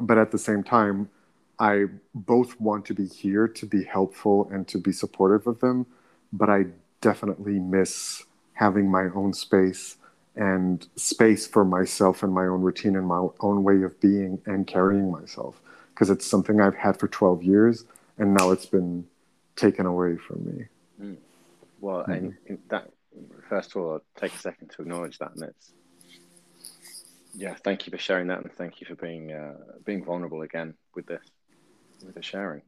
[0.00, 1.10] But at the same time,
[1.58, 5.86] I both want to be here to be helpful and to be supportive of them,
[6.32, 6.66] but I
[7.00, 9.96] definitely miss having my own space
[10.36, 14.66] and space for myself and my own routine and my own way of being and
[14.66, 17.84] carrying myself because it's something I've had for 12 years
[18.18, 19.06] and now it's been
[19.56, 20.64] taken away from me.
[21.02, 21.16] Mm.
[21.80, 22.30] Well, mm-hmm.
[22.48, 22.90] and that
[23.48, 25.72] first of all, I'll take a second to acknowledge that, and it's
[27.34, 30.74] Yeah, thank you for sharing that, and thank you for being uh, being vulnerable again
[30.94, 31.24] with this,
[32.18, 32.62] the sharing.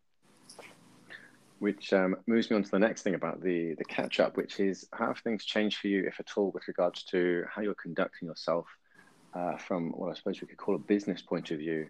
[1.59, 4.61] Which um, moves me on to the next thing about the the catch up, which
[4.61, 7.75] is how have things changed for you, if at all, with regards to how you're
[7.75, 8.67] conducting yourself
[9.35, 11.89] uh, from what I suppose we could call a business point of view.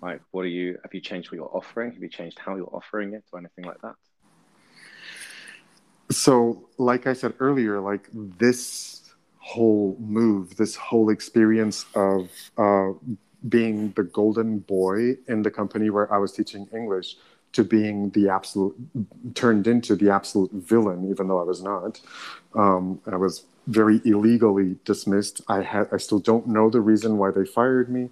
[0.00, 0.78] Like, what are you?
[0.82, 1.92] Have you changed what you're offering?
[1.92, 3.96] Have you changed how you're offering it, or anything like that?
[6.10, 12.92] So, like I said earlier, like this whole move, this whole experience of uh,
[13.48, 17.16] being the golden boy in the company where I was teaching English
[17.52, 18.76] to being the absolute,
[19.34, 22.00] turned into the absolute villain, even though I was not.
[22.54, 25.40] Um, I was very illegally dismissed.
[25.48, 28.10] I had, I still don't know the reason why they fired me.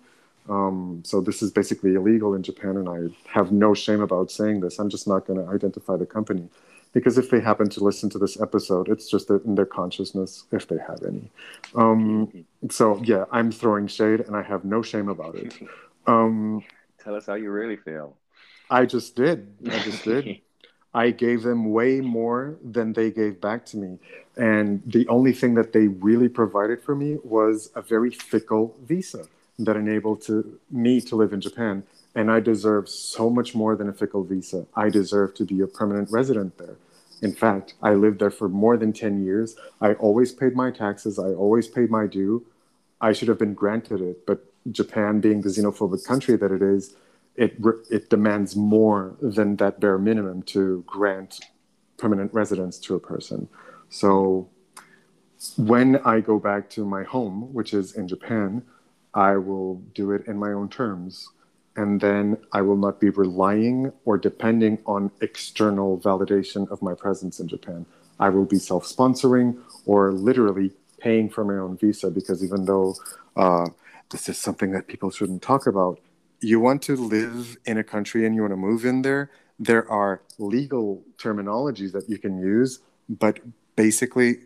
[0.48, 4.60] Um, so this is basically illegal in Japan, and I have no shame about saying
[4.60, 4.78] this.
[4.78, 6.48] I'm just not going to identify the company
[6.92, 10.66] because if they happen to listen to this episode, it's just in their consciousness, if
[10.68, 11.30] they have any.
[11.74, 15.54] Um, so yeah, I'm throwing shade, and I have no shame about it.
[16.06, 16.64] Um,
[17.04, 18.16] Tell us how you really feel.
[18.70, 19.46] I just did.
[19.70, 20.40] I just did.
[20.94, 23.98] I gave them way more than they gave back to me.
[24.36, 29.26] And the only thing that they really provided for me was a very fickle visa
[29.58, 31.82] that enabled to me to live in Japan.
[32.14, 34.66] And I deserve so much more than a fickle visa.
[34.74, 36.76] I deserve to be a permanent resident there.
[37.20, 39.56] In fact, I lived there for more than 10 years.
[39.80, 42.44] I always paid my taxes, I always paid my due.
[43.00, 44.26] I should have been granted it.
[44.26, 46.94] But Japan, being the xenophobic country that it is,
[47.36, 47.56] it,
[47.90, 51.38] it demands more than that bare minimum to grant
[51.96, 53.48] permanent residence to a person.
[53.90, 54.48] So
[55.56, 58.62] when I go back to my home, which is in Japan,
[59.14, 61.28] I will do it in my own terms.
[61.78, 67.38] And then I will not be relying or depending on external validation of my presence
[67.38, 67.86] in Japan.
[68.18, 72.96] I will be self sponsoring or literally paying for my own visa because even though
[73.36, 73.66] uh,
[74.10, 76.00] this is something that people shouldn't talk about,
[76.40, 79.88] you want to live in a country and you want to move in there, there
[79.88, 83.38] are legal terminologies that you can use, but
[83.76, 84.38] basically,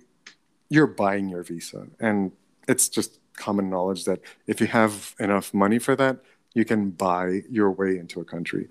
[0.68, 1.86] you're buying your visa.
[1.98, 2.32] And
[2.68, 6.18] it's just common knowledge that if you have enough money for that,
[6.54, 8.68] you can buy your way into a country.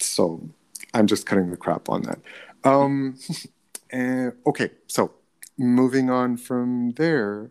[0.00, 0.48] So
[0.94, 2.18] I'm just cutting the crap on that.
[2.64, 3.18] Um,
[3.90, 5.12] and, okay, so
[5.58, 7.50] moving on from there,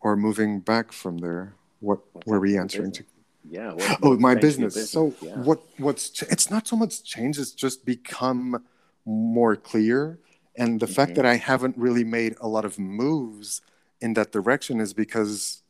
[0.00, 3.04] or moving back from there, what What's were we answering to?
[3.48, 4.74] yeah what, oh my business.
[4.74, 4.90] business.
[4.90, 5.36] so yeah.
[5.36, 8.64] what what's it's not so much change it's just become
[9.04, 10.18] more clear
[10.56, 10.94] and the mm-hmm.
[10.94, 13.60] fact that i haven't really made a lot of moves
[14.00, 15.62] in that direction is because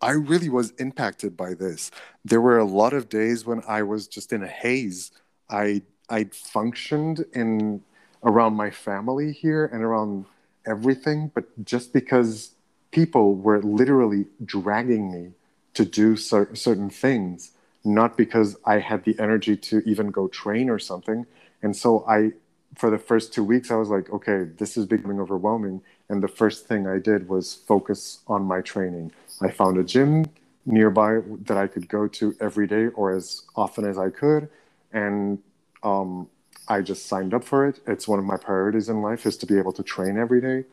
[0.00, 1.90] i really was impacted by this
[2.24, 5.12] there were a lot of days when i was just in a haze
[5.50, 7.82] i i functioned in
[8.22, 10.24] around my family here and around
[10.66, 12.54] everything but just because
[12.94, 15.32] people were literally dragging me
[15.74, 17.50] to do cer- certain things,
[17.84, 21.26] not because I had the energy to even go train or something.
[21.60, 22.32] And so I,
[22.76, 25.82] for the first two weeks, I was like, okay, this is becoming overwhelming.
[26.08, 29.10] And the first thing I did was focus on my training.
[29.44, 30.26] I found a gym
[30.66, 34.48] nearby that I could go to every day or as often as I could.
[34.92, 35.38] And
[35.82, 36.28] um,
[36.68, 37.80] I just signed up for it.
[37.86, 40.64] It's one of my priorities in life is to be able to train every day.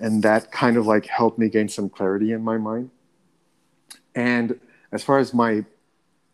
[0.00, 2.90] And that kind of like helped me gain some clarity in my mind.
[4.14, 4.58] And
[4.90, 5.64] as far as my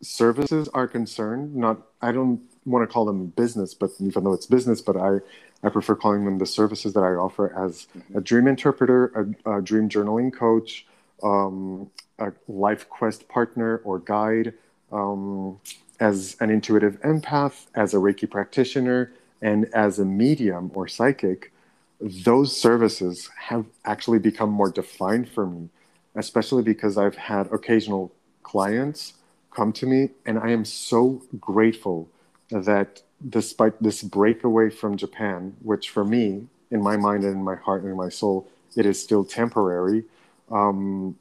[0.00, 4.46] services are concerned, not I don't want to call them business, but even though it's
[4.46, 5.18] business, but I,
[5.62, 9.62] I prefer calling them the services that I offer as a dream interpreter, a, a
[9.62, 10.86] dream journaling coach,
[11.24, 14.54] um, a life quest partner or guide,
[14.92, 15.58] um,
[15.98, 21.52] as an intuitive empath, as a Reiki practitioner, and as a medium or psychic.
[22.00, 25.70] Those services have actually become more defined for me
[26.14, 29.14] especially because I've had occasional clients
[29.50, 32.08] come to me, and I am so grateful
[32.50, 37.54] that despite this breakaway from Japan, which for me, in my mind and in my
[37.54, 40.04] heart and in my soul, it is still temporary.
[40.50, 41.16] Um,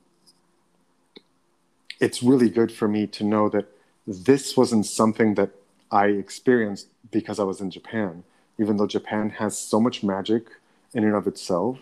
[2.00, 3.66] it's really good for me to know that
[4.06, 5.52] this wasn't something that
[5.92, 8.24] I experienced because I was in Japan.
[8.60, 10.48] Even though Japan has so much magic
[10.94, 11.80] in and of itself,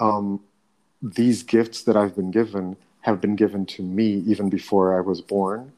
[0.00, 0.40] um,
[1.02, 5.20] these gifts that I've been given have been given to me even before I was
[5.20, 5.72] born.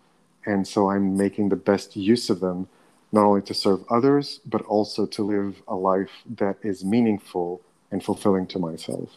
[0.47, 2.69] And so I'm making the best use of them,
[3.13, 8.03] not only to serve others, but also to live a life that is meaningful and
[8.03, 9.11] fulfilling to myself.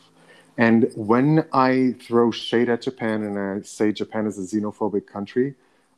[0.58, 5.56] And when I throw shade at Japan and I say Japan is a xenophobic country,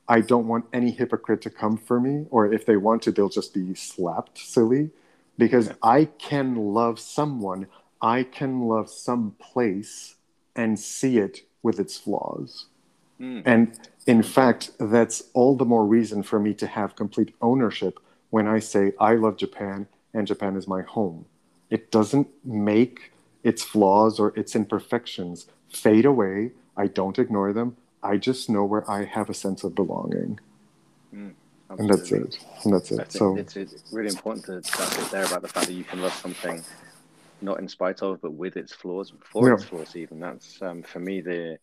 [0.08, 3.30] I don't want any hypocrite to come for me, or if they want to, they'll
[3.30, 4.92] just be slapped silly.
[5.38, 7.68] Because I can love someone
[8.06, 10.16] I can love some place
[10.56, 12.66] and see it with its flaws.
[13.20, 13.42] Mm.
[13.46, 18.00] And in fact, that's all the more reason for me to have complete ownership
[18.30, 21.26] when I say I love Japan and Japan is my home.
[21.72, 23.12] It doesn't make
[23.46, 26.52] its flaws or its imperfections fade away.
[26.76, 27.78] I don't ignore them.
[28.04, 30.40] I just know where I have a sense of belonging.
[31.16, 31.34] Mm,
[31.70, 32.38] and that's it.
[32.64, 33.12] And that's it.
[33.12, 36.02] So it's, it's really important to start it there about the fact that you can
[36.02, 36.64] love something
[37.42, 39.54] not in spite of, but with its flaws, for Yeah.
[39.54, 39.96] its flaws.
[39.96, 41.58] Even that's um, for me the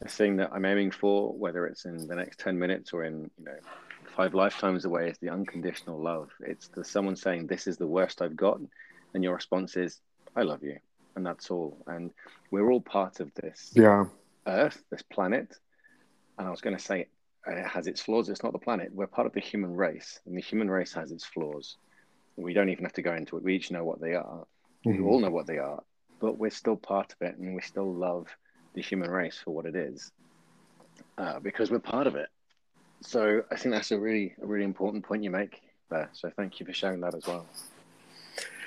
[0.00, 3.30] the thing that I'm aiming for, whether it's in the next ten minutes or in
[3.38, 3.56] you know
[4.16, 6.30] five lifetimes away, is the unconditional love.
[6.40, 8.60] It's the someone saying, "This is the worst I've got,"
[9.14, 10.00] and your response is,
[10.36, 10.78] "I love you,"
[11.16, 11.82] and that's all.
[11.86, 12.12] And
[12.50, 14.04] we're all part of this yeah,
[14.46, 15.54] Earth, this planet,
[16.38, 17.08] and I was going to say
[17.46, 18.28] it has its flaws.
[18.28, 18.92] It's not the planet.
[18.92, 21.76] We're part of the human race, and the human race has its flaws.
[22.36, 23.42] We don't even have to go into it.
[23.42, 24.46] We each know what they are.
[24.84, 25.06] We Mhm.
[25.06, 25.82] all know what they are,
[26.20, 28.28] but we're still part of it, and we still love
[28.74, 30.12] the human race for what it is,
[31.18, 32.28] uh, because we're part of it.
[33.02, 35.60] So I think that's a really, a really important point you make
[35.90, 36.08] there.
[36.12, 37.46] So thank you for sharing that as well.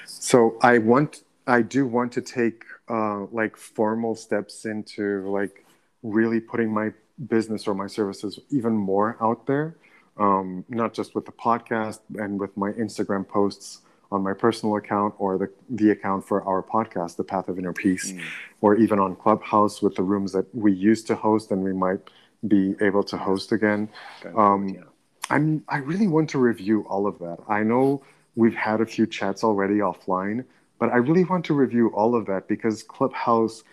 [0.06, 5.66] So I want, I do want to take uh, like formal steps into like
[6.02, 6.92] really putting my
[7.28, 9.76] business or my services even more out there,
[10.18, 13.82] um, not just with the podcast and with my Instagram posts
[14.12, 17.74] on my personal account or the the account for our podcast, The Path of Inner
[17.74, 18.14] Peace,
[18.62, 22.00] or even on Clubhouse with the rooms that we used to host and we might
[22.48, 23.90] be able to host again.
[24.36, 24.82] Um, yeah.
[25.30, 27.40] I'm I really want to review all of that.
[27.48, 28.04] I know
[28.36, 30.46] we've had a few chats already offline,
[30.84, 33.64] but I really want to review all of that because Clubhouse,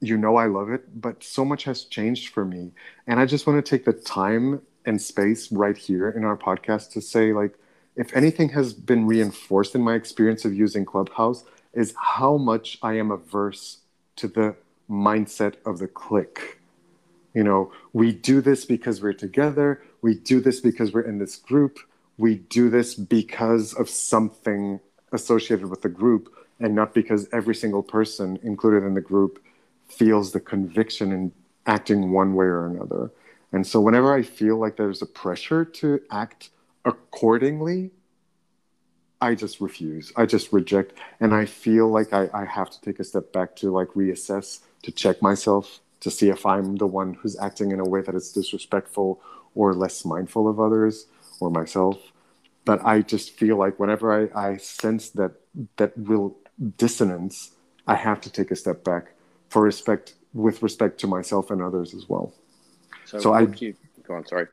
[0.00, 2.72] you know I love it, but so much has changed for me.
[3.06, 6.90] And I just want to take the time and space right here in our podcast
[6.94, 7.56] to say like
[7.94, 12.94] if anything has been reinforced in my experience of using Clubhouse is how much I
[12.94, 13.82] am averse
[14.16, 14.56] to the
[14.90, 16.58] mindset of the clique.
[17.32, 19.84] You know, we do this because we're together.
[20.02, 21.78] We do this because we're in this group.
[22.18, 24.80] We do this because of something
[25.12, 29.42] associated with the group and not because every single person included in the group
[29.88, 31.32] feels the conviction in
[31.66, 33.10] acting one way or another.
[33.52, 36.50] And so, whenever I feel like there's a pressure to act
[36.84, 37.90] accordingly,
[39.20, 40.12] I just refuse.
[40.16, 40.92] I just reject.
[41.20, 44.60] And I feel like I, I have to take a step back to like reassess,
[44.82, 48.14] to check myself, to see if I'm the one who's acting in a way that
[48.14, 49.20] is disrespectful
[49.54, 51.06] or less mindful of others
[51.40, 52.12] or myself.
[52.64, 55.32] But I just feel like whenever I, I sense that
[55.76, 56.36] that real
[56.76, 57.52] dissonance,
[57.86, 59.12] I have to take a step back
[59.48, 62.32] for respect with respect to myself and others as well.
[63.04, 63.74] So, so I- you
[64.06, 64.26] go on?
[64.26, 64.46] Sorry.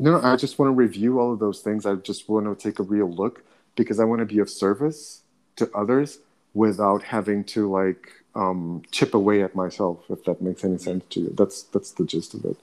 [0.00, 1.84] No, no, I just want to review all of those things.
[1.84, 3.44] I just want to take a real look
[3.74, 5.22] because I want to be of service
[5.56, 6.20] to others
[6.54, 10.04] without having to like um, chip away at myself.
[10.08, 12.56] If that makes any sense to you, that's that's the gist of it.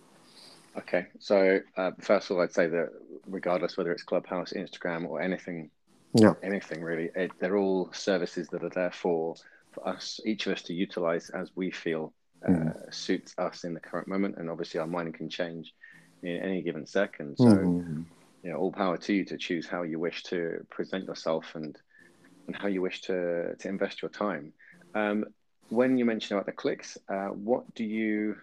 [0.77, 2.89] Okay, so uh, first of all, I'd say that
[3.27, 5.69] regardless whether it's Clubhouse, Instagram, or anything,
[6.15, 6.33] Yeah.
[6.41, 9.35] anything really, it, they're all services that are there for
[9.71, 12.13] for us, each of us, to utilize as we feel
[12.47, 12.93] uh, Mhm.
[12.93, 14.37] suits us in the current moment.
[14.37, 15.73] And obviously, our mind can change
[16.23, 17.37] in any given second.
[17.37, 18.05] So, Mhm.
[18.43, 21.77] you know, all power to you to choose how you wish to present yourself and
[22.47, 24.53] and how you wish to to invest your time.
[24.93, 25.25] Um,
[25.69, 28.37] when you mention about the cliques, uh, what do you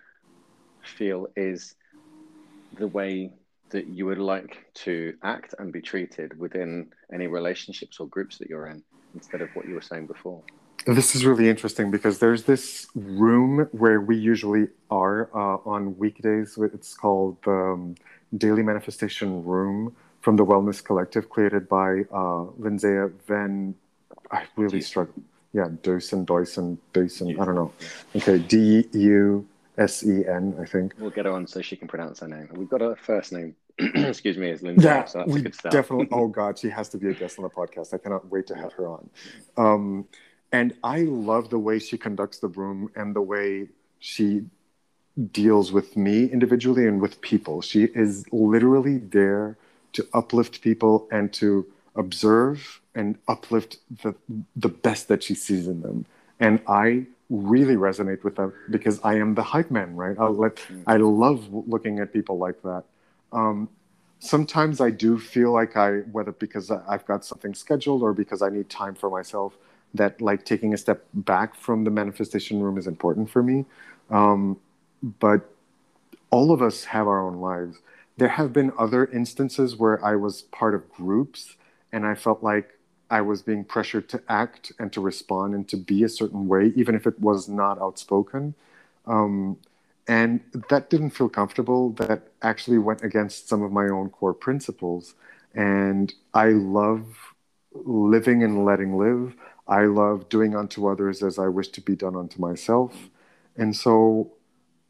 [0.82, 1.74] feel is
[2.72, 3.32] the way
[3.72, 6.70] that you would like to act and be treated within
[7.12, 8.82] any relationships or groups that you're in,
[9.14, 10.40] instead of what you were saying before?
[10.86, 16.58] This is really interesting because there's this room where we usually are uh, on weekdays.
[16.58, 17.94] It's called the um,
[18.36, 22.96] Daily Manifestation Room from the Wellness Collective, created by uh, Lindsay
[23.28, 23.74] Van.
[24.30, 25.14] I really struggle.
[25.52, 27.38] Yeah, Deussen, Deussen, Deussen.
[27.40, 27.72] I don't know.
[28.16, 29.46] Okay, D U
[29.78, 30.94] S E N, I think.
[30.98, 32.48] We'll get her on so she can pronounce her name.
[32.54, 33.54] We've got her first name.
[33.78, 34.84] excuse me, is Lindsay.
[34.84, 36.08] Yeah, so we definitely.
[36.12, 37.94] Oh God, she has to be a guest on the podcast.
[37.94, 39.10] I cannot wait to have her on.
[39.56, 40.06] Um,
[40.52, 43.68] and I love the way she conducts the room and the way
[43.98, 44.42] she
[45.32, 47.62] deals with me individually and with people.
[47.62, 49.56] She is literally there
[49.94, 51.66] to uplift people and to
[51.96, 54.14] observe and uplift the
[54.56, 56.06] the best that she sees in them.
[56.40, 60.18] And I really resonate with that because I am the hype man, right?
[60.18, 62.84] I let I love looking at people like that.
[63.32, 63.68] Um,
[64.18, 68.50] sometimes I do feel like I, whether because I've got something scheduled or because I
[68.50, 69.56] need time for myself,
[69.94, 73.64] that like taking a step back from the manifestation room is important for me.
[74.10, 74.58] Um,
[75.02, 75.50] but
[76.30, 77.78] all of us have our own lives.
[78.16, 81.56] There have been other instances where I was part of groups
[81.92, 82.78] and I felt like
[83.10, 86.72] I was being pressured to act and to respond and to be a certain way,
[86.74, 88.54] even if it was not outspoken.
[89.06, 89.58] Um,
[90.08, 91.90] and that didn't feel comfortable.
[91.90, 95.14] That actually went against some of my own core principles.
[95.54, 97.04] And I love
[97.72, 99.34] living and letting live.
[99.68, 103.10] I love doing unto others as I wish to be done unto myself.
[103.56, 104.32] And so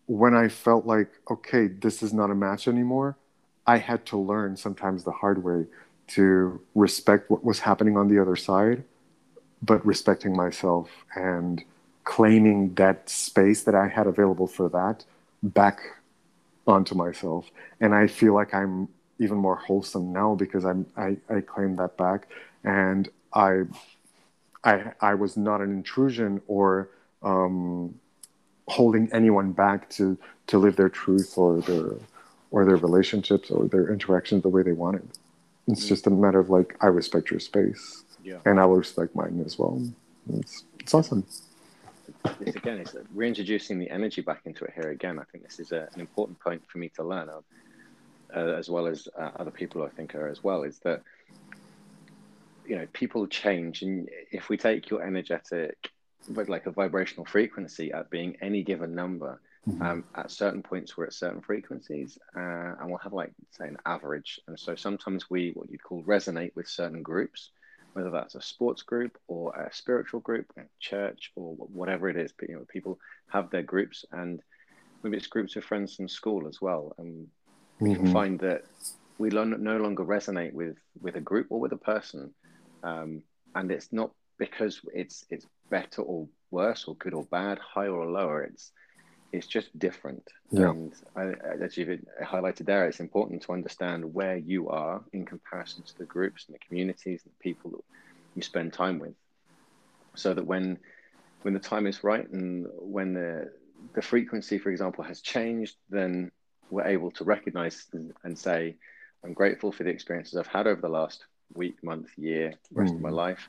[0.06, 3.16] when I felt like, okay, this is not a match anymore,
[3.66, 5.66] I had to learn sometimes the hard way
[6.08, 8.84] to respect what was happening on the other side,
[9.62, 11.64] but respecting myself and
[12.04, 15.04] claiming that space that I had available for that
[15.42, 15.80] back
[16.66, 17.50] onto myself.
[17.80, 18.88] And I feel like I'm
[19.18, 22.28] even more wholesome now because I'm I, I claim that back
[22.64, 23.62] and I
[24.64, 26.88] I I was not an intrusion or
[27.22, 27.94] um,
[28.68, 31.94] holding anyone back to to live their truth or their
[32.50, 35.08] or their relationships or their interactions the way they wanted.
[35.68, 35.88] It's mm-hmm.
[35.88, 38.38] just a matter of like I respect your space, yeah.
[38.44, 39.80] and I will respect mine as well.
[40.34, 41.26] It's it's awesome.
[42.38, 45.18] This again is reintroducing the energy back into it here again.
[45.18, 47.44] I think this is a, an important point for me to learn, of,
[48.34, 50.62] uh, as well as uh, other people I think are as well.
[50.62, 51.02] Is that
[52.66, 55.90] you know people change, and if we take your energetic,
[56.28, 59.80] but like a vibrational frequency at being any given number, Mm-hmm.
[59.80, 63.76] Um, at certain points we're at certain frequencies uh, and we'll have like say an
[63.86, 67.50] average and so sometimes we what you'd call resonate with certain groups
[67.94, 72.32] whether that's a sports group or a spiritual group a church or whatever it is
[72.38, 74.42] but you know people have their groups and
[75.02, 76.94] maybe it's groups of friends from school as well.
[76.98, 77.26] And
[77.80, 78.12] we mm-hmm.
[78.12, 78.62] find that
[79.18, 82.32] we no longer resonate with with a group or with a person.
[82.82, 83.22] Um,
[83.54, 88.06] and it's not because it's it's better or worse or good or bad higher or
[88.06, 88.42] lower.
[88.42, 88.72] It's
[89.32, 90.22] it's just different.
[90.50, 90.70] Yeah.
[90.70, 95.82] And I, as you've highlighted there, it's important to understand where you are in comparison
[95.84, 97.84] to the groups and the communities and the people that
[98.34, 99.14] you spend time with,
[100.14, 100.78] so that when
[101.42, 103.50] when the time is right and when the
[103.94, 106.30] the frequency, for example, has changed, then
[106.70, 107.86] we're able to recognize
[108.22, 108.76] and say,
[109.24, 111.24] I'm grateful for the experiences I've had over the last
[111.54, 112.96] week, month, year, rest mm.
[112.96, 113.14] of my mm.
[113.14, 113.48] life.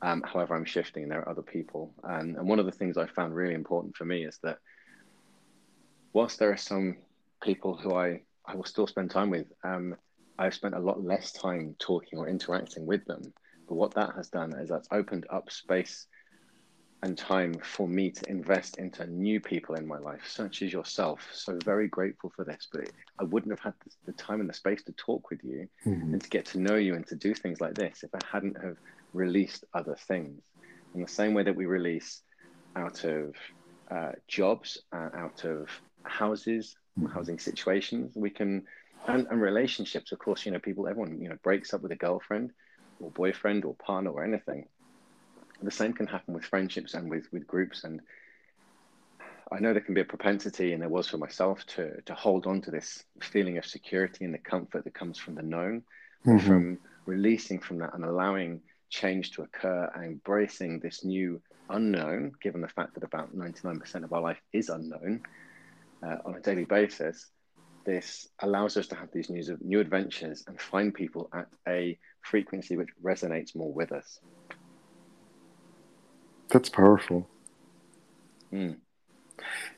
[0.00, 1.92] Um, however, I'm shifting, and there are other people.
[2.02, 4.58] And, and one of the things I found really important for me is that
[6.12, 6.96] whilst there are some
[7.42, 9.96] people who I, I will still spend time with, um,
[10.38, 13.22] I've spent a lot less time talking or interacting with them.
[13.68, 16.06] But what that has done is that's opened up space
[17.02, 21.28] and time for me to invest into new people in my life, such as yourself.
[21.32, 22.68] So very grateful for this.
[22.72, 23.74] But I wouldn't have had
[24.06, 26.12] the time and the space to talk with you mm-hmm.
[26.12, 28.62] and to get to know you and to do things like this if I hadn't
[28.62, 28.76] have
[29.12, 30.40] released other things.
[30.94, 32.22] In the same way that we release
[32.76, 33.34] out of
[33.90, 35.68] uh, jobs, uh, out of
[36.04, 37.12] houses, mm-hmm.
[37.12, 38.12] housing situations.
[38.14, 38.64] We can,
[39.06, 41.96] and, and relationships, of course, you know, people, everyone, you know, breaks up with a
[41.96, 42.52] girlfriend
[43.00, 44.66] or boyfriend or partner or anything.
[45.62, 47.84] The same can happen with friendships and with, with groups.
[47.84, 48.00] And
[49.50, 52.46] I know there can be a propensity, and there was for myself, to, to hold
[52.46, 55.82] on to this feeling of security and the comfort that comes from the known,
[56.26, 56.46] mm-hmm.
[56.46, 61.40] from releasing from that and allowing change to occur and embracing this new
[61.70, 65.22] unknown, given the fact that about 99% of our life is unknown
[66.02, 67.30] uh, on a daily basis,
[67.84, 72.76] this allows us to have these new, new adventures and find people at a frequency
[72.76, 74.20] which resonates more with us.
[76.48, 77.28] That's powerful.
[78.52, 78.76] Mm.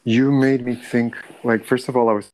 [0.02, 2.30] You made me think, like, first of all, I was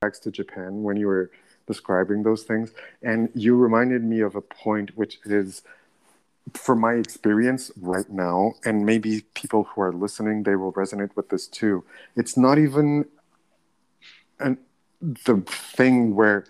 [0.00, 1.30] back to Japan when you were
[1.66, 2.72] describing those things,
[3.02, 5.62] and you reminded me of a point which is
[6.54, 11.28] from my experience right now, and maybe people who are listening, they will resonate with
[11.28, 11.84] this too.
[12.14, 13.06] It's not even
[14.38, 14.58] an,
[15.00, 16.44] the thing where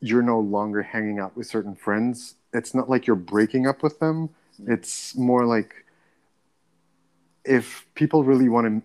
[0.00, 2.34] you're no longer hanging out with certain friends.
[2.52, 4.30] It's not like you're breaking up with them.
[4.66, 5.84] It's more like
[7.44, 8.84] if people really want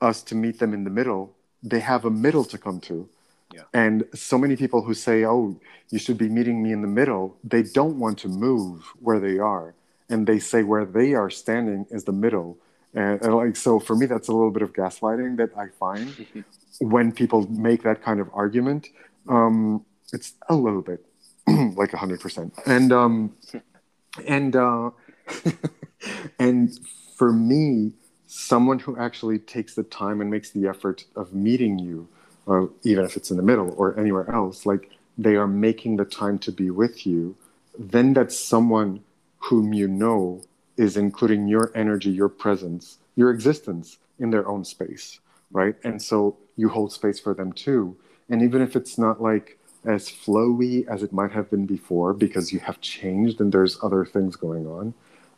[0.00, 3.08] us to meet them in the middle, they have a middle to come to.
[3.52, 3.62] Yeah.
[3.72, 5.56] And so many people who say, "Oh,
[5.90, 9.38] you should be meeting me in the middle," they don't want to move where they
[9.38, 9.74] are
[10.08, 12.58] and they say where they are standing is the middle.
[12.94, 16.44] And, and, like so for me that's a little bit of gaslighting that I find
[16.80, 18.88] when people make that kind of argument.
[19.28, 21.04] Um, it's a little bit
[21.76, 22.54] like a hundred percent.
[22.66, 23.34] And um,
[24.26, 24.90] and uh,
[26.38, 26.78] and
[27.16, 27.92] for me,
[28.26, 32.08] someone who actually takes the time and makes the effort of meeting you,
[32.46, 36.04] or even if it's in the middle or anywhere else, like they are making the
[36.04, 37.36] time to be with you,
[37.78, 39.00] then that's someone
[39.44, 40.42] whom you know
[40.76, 45.20] is including your energy, your presence, your existence in their own space,
[45.52, 45.76] right?
[45.84, 47.96] And so you hold space for them too.
[48.28, 52.52] And even if it's not like as flowy as it might have been before because
[52.52, 54.94] you have changed and there's other things going on,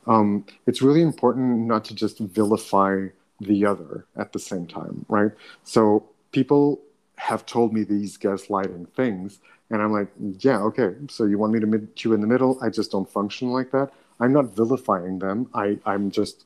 [0.06, 3.08] um, it's really important not to just vilify
[3.40, 5.32] the other at the same time, right?
[5.64, 6.80] So people
[7.16, 9.40] have told me these gaslighting things,
[9.70, 10.08] and I'm like,
[10.38, 10.94] yeah, okay.
[11.08, 12.58] So you want me to meet you in the middle?
[12.62, 13.90] I just don't function like that.
[14.20, 15.48] I'm not vilifying them.
[15.54, 16.44] I, I'm just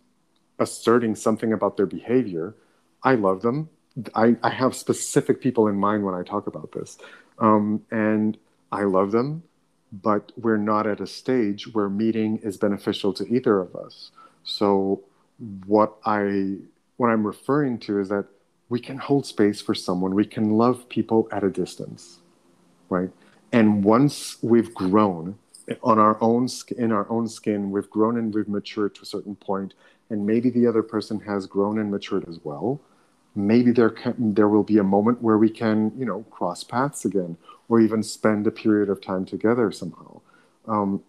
[0.58, 2.54] asserting something about their behavior.
[3.02, 3.68] I love them.
[4.14, 6.98] I, I have specific people in mind when I talk about this.
[7.38, 8.36] Um, and
[8.72, 9.42] I love them,
[9.92, 14.10] but we're not at a stage where meeting is beneficial to either of us.
[14.44, 15.02] So
[15.66, 16.56] what I
[16.96, 18.26] what I'm referring to is that
[18.68, 20.14] we can hold space for someone.
[20.14, 22.19] We can love people at a distance,
[22.90, 23.10] right?
[23.52, 25.38] And once we've grown
[25.82, 29.36] on our own in our own skin, we've grown and we've matured to a certain
[29.36, 29.74] point,
[30.10, 32.80] and maybe the other person has grown and matured as well.
[33.34, 37.04] Maybe there can, there will be a moment where we can, you know, cross paths
[37.04, 37.36] again,
[37.68, 40.20] or even spend a period of time together somehow.
[40.66, 41.02] Um,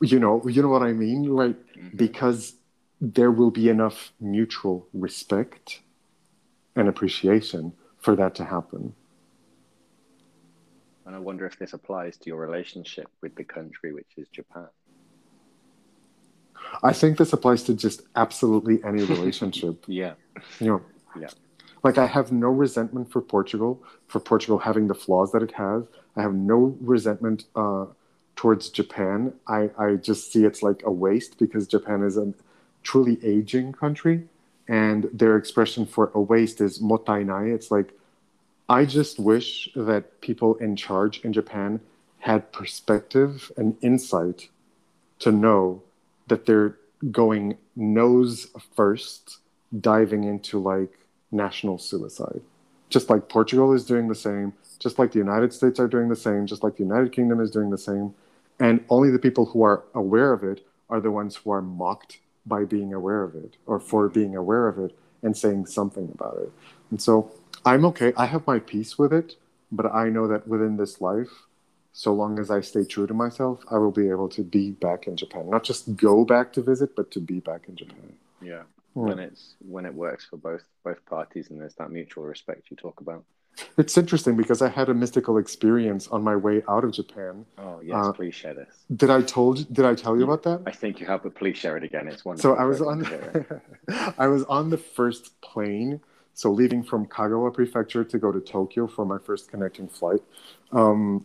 [0.00, 1.56] you know, you know what I mean, right?
[1.76, 1.96] Mm-hmm.
[1.96, 2.54] Because
[3.00, 5.80] there will be enough mutual respect
[6.76, 8.94] and appreciation for that to happen.
[11.10, 14.68] And I wonder if this applies to your relationship with the country, which is Japan.
[16.84, 19.82] I think this applies to just absolutely any relationship.
[19.88, 20.12] yeah.
[20.60, 20.82] You know,
[21.18, 21.30] yeah.
[21.82, 25.82] Like I have no resentment for Portugal, for Portugal having the flaws that it has.
[26.14, 27.86] I have no resentment uh,
[28.36, 29.32] towards Japan.
[29.48, 32.32] I, I just see it's like a waste because Japan is a
[32.84, 34.28] truly aging country,
[34.68, 37.52] and their expression for a waste is mottainai.
[37.52, 37.98] It's like,
[38.70, 41.80] I just wish that people in charge in Japan
[42.20, 44.48] had perspective and insight
[45.18, 45.82] to know
[46.28, 46.76] that they're
[47.10, 48.46] going nose
[48.76, 49.38] first,
[49.80, 51.00] diving into like
[51.32, 52.42] national suicide.
[52.90, 56.14] Just like Portugal is doing the same, just like the United States are doing the
[56.14, 58.14] same, just like the United Kingdom is doing the same.
[58.60, 62.20] And only the people who are aware of it are the ones who are mocked
[62.46, 66.38] by being aware of it or for being aware of it and saying something about
[66.40, 66.52] it.
[66.92, 67.32] And so
[67.64, 68.12] I'm okay.
[68.16, 69.36] I have my peace with it,
[69.70, 71.46] but I know that within this life,
[71.92, 75.06] so long as I stay true to myself, I will be able to be back
[75.06, 75.50] in Japan.
[75.50, 78.14] Not just go back to visit, but to be back in Japan.
[78.40, 78.62] Yeah.
[78.96, 79.08] Mm.
[79.08, 82.76] When it's when it works for both both parties and there's that mutual respect you
[82.76, 83.24] talk about.
[83.76, 87.44] It's interesting because I had a mystical experience on my way out of Japan.
[87.58, 88.84] Oh yes, uh, please share this.
[88.96, 89.72] Did I told?
[89.72, 90.62] Did I tell you about that?
[90.66, 92.08] I think you have, but please share it again.
[92.08, 92.56] It's wonderful.
[92.56, 93.06] So I was on.
[94.18, 96.00] I was on the first plane,
[96.34, 100.22] so leaving from Kagawa Prefecture to go to Tokyo for my first connecting flight.
[100.72, 101.24] Um,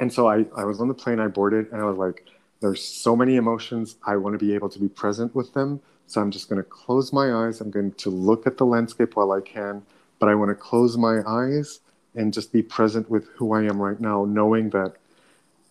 [0.00, 1.20] and so I, I was on the plane.
[1.20, 2.26] I boarded, and I was like,
[2.60, 3.96] "There's so many emotions.
[4.04, 5.80] I want to be able to be present with them.
[6.06, 7.60] So I'm just going to close my eyes.
[7.60, 9.82] I'm going to look at the landscape while I can."
[10.18, 11.80] but I want to close my eyes
[12.14, 14.94] and just be present with who I am right now, knowing that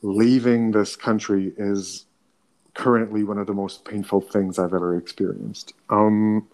[0.02, 2.06] leaving this country is
[2.76, 5.74] currently one of the most painful things I've ever experienced.
[5.90, 6.48] Um,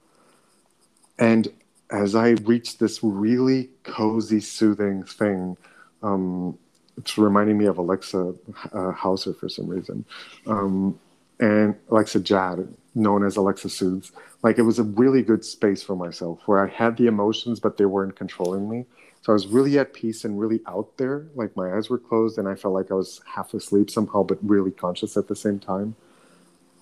[1.17, 1.49] and
[1.89, 5.57] as I reached this really cozy, soothing thing,
[6.03, 6.57] um,
[6.97, 8.33] it's reminding me of Alexa
[8.73, 10.05] uh, Hauser for some reason.
[10.45, 10.99] Um,
[11.39, 14.11] and Alexa Jad, known as Alexa Soothes.
[14.43, 17.77] Like it was a really good space for myself where I had the emotions, but
[17.77, 18.85] they weren't controlling me.
[19.21, 21.25] So I was really at peace and really out there.
[21.35, 24.37] Like my eyes were closed and I felt like I was half asleep somehow, but
[24.41, 25.95] really conscious at the same time.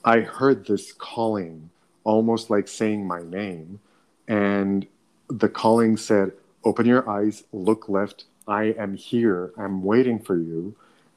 [0.04, 1.70] I heard this calling,
[2.04, 3.80] almost like saying my name.
[4.28, 4.86] And
[5.30, 6.32] the calling said,
[6.64, 8.26] Open your eyes, look left.
[8.48, 9.54] I am here.
[9.58, 10.76] I'm waiting for you.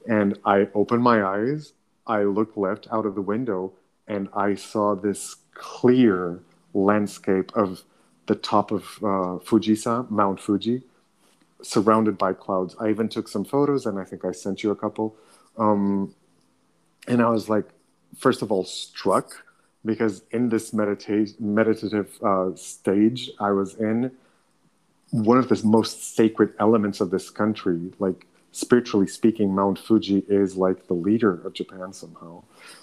[0.09, 1.73] And I opened my eyes.
[2.07, 3.73] I looked left out of the window
[4.11, 6.41] and I saw this clear
[6.75, 7.85] landscape of
[8.27, 10.83] the top of uh, Fujisan, Mount Fuji,
[11.63, 12.75] surrounded by clouds.
[12.81, 15.17] I even took some photos, and I think I sent you a couple.
[15.57, 16.15] Um,
[17.07, 17.67] and I was like,
[18.17, 19.45] first of all, struck
[19.85, 24.11] because in this medita- meditative uh, stage I was in,
[25.11, 30.57] one of the most sacred elements of this country, like spiritually speaking, Mount Fuji is
[30.57, 32.43] like the leader of Japan somehow,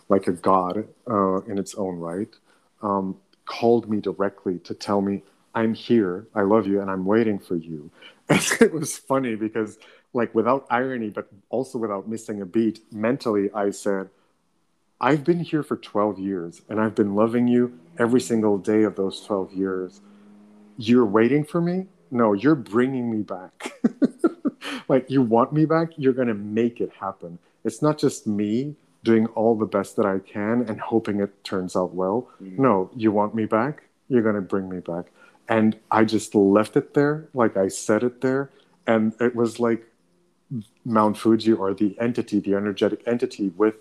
[0.09, 2.33] like a god uh, in its own right,
[2.81, 5.23] um, called me directly to tell me,
[5.55, 7.89] I'm here, I love you, and I'm waiting for you.
[8.29, 9.77] And it was funny because,
[10.11, 14.09] like, without irony, but also without missing a beat, mentally, I said,
[14.99, 18.95] I've been here for 12 years and I've been loving you every single day of
[18.95, 20.01] those 12 years.
[20.77, 21.85] You're waiting for me?
[22.09, 23.73] No, you're bringing me back.
[24.87, 27.37] like you want me back, you're going to make it happen.
[27.63, 31.75] It's not just me doing all the best that I can and hoping it turns
[31.75, 32.29] out well.
[32.41, 32.61] Mm-hmm.
[32.61, 35.05] No, you want me back, you're going to bring me back.
[35.47, 38.49] And I just left it there, like I said it there.
[38.85, 39.85] And it was like
[40.83, 43.75] Mount Fuji or the entity, the energetic entity with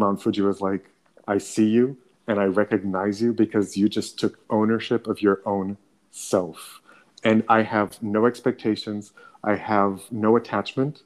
[0.00, 0.90] Mount Fuji was like,
[1.28, 1.96] I see you
[2.26, 5.76] and I recognize you because you just took ownership of your own
[6.10, 6.80] self
[7.22, 9.12] and I have no expectations.
[9.44, 11.02] I have no attachment.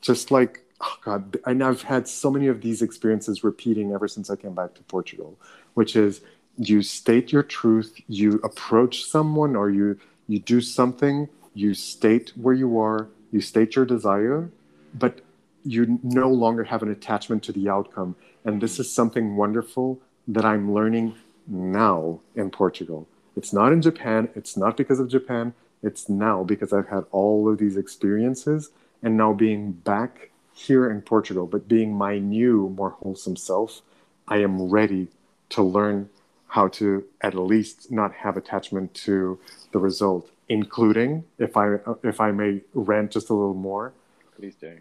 [0.00, 4.30] Just like oh god, and I've had so many of these experiences repeating ever since
[4.30, 5.38] I came back to Portugal,
[5.74, 6.20] which is
[6.56, 12.54] you state your truth, you approach someone, or you you do something, you state where
[12.54, 14.50] you are, you state your desire,
[14.94, 15.20] but
[15.64, 18.14] you no longer have an attachment to the outcome.
[18.48, 23.06] And this is something wonderful that I'm learning now in Portugal.
[23.36, 24.30] It's not in Japan.
[24.34, 25.52] It's not because of Japan.
[25.82, 28.70] It's now because I've had all of these experiences
[29.02, 33.82] and now being back here in Portugal, but being my new, more wholesome self,
[34.26, 35.08] I am ready
[35.50, 36.08] to learn
[36.46, 39.38] how to at least not have attachment to
[39.72, 43.92] the result, including if I if I may rant just a little more.
[44.38, 44.78] Please do.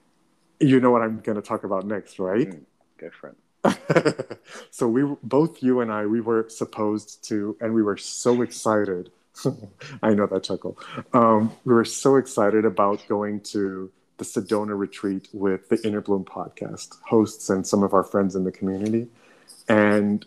[0.61, 2.49] You know what I'm going to talk about next, right?
[2.49, 2.61] Mm,
[2.97, 3.37] go for it.
[4.71, 9.11] so we both you and I we were supposed to and we were so excited.
[10.01, 10.77] I know that chuckle.
[11.13, 16.25] Um, we were so excited about going to the Sedona retreat with the Inner Bloom
[16.25, 19.07] podcast hosts and some of our friends in the community.
[19.69, 20.25] And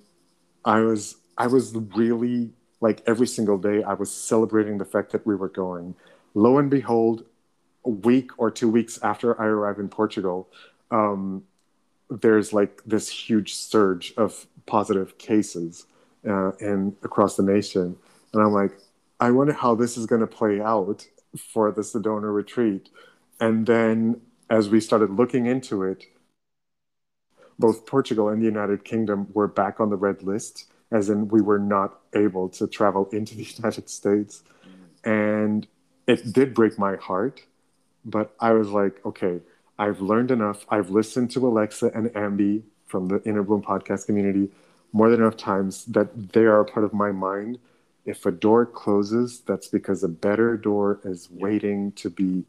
[0.65, 5.27] I was I was really like every single day I was celebrating the fact that
[5.27, 5.95] we were going.
[6.35, 7.25] Lo and behold,
[7.85, 10.49] a week or two weeks after I arrived in Portugal,
[10.91, 11.45] um,
[12.11, 15.87] there's like this huge surge of positive cases
[16.29, 17.97] uh, and across the nation,
[18.33, 18.73] and I'm like,
[19.21, 21.07] I wonder how this is going to play out
[21.37, 22.89] for the Sedona retreat.
[23.39, 26.07] And then as we started looking into it,
[27.59, 31.43] both Portugal and the United Kingdom were back on the red list, as in we
[31.43, 34.43] were not able to travel into the United States.
[35.05, 35.67] And
[36.07, 37.43] it did break my heart,
[38.05, 39.41] but I was like, okay,
[39.81, 40.67] I've learned enough.
[40.69, 44.51] I've listened to Alexa and Ambi from the Inner Bloom podcast community
[44.93, 47.59] more than enough times that they are a part of my mind.
[48.05, 52.45] If a door closes, that's because a better door is waiting to be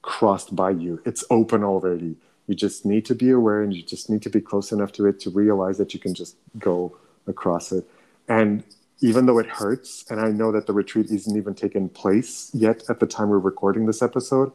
[0.00, 1.02] crossed by you.
[1.04, 2.16] It's open already.
[2.46, 5.06] You just need to be aware and you just need to be close enough to
[5.06, 7.84] it to realize that you can just go across it.
[8.26, 8.64] And
[9.02, 12.84] even though it hurts, and I know that the retreat isn't even taken place yet
[12.88, 14.50] at the time we're recording this episode,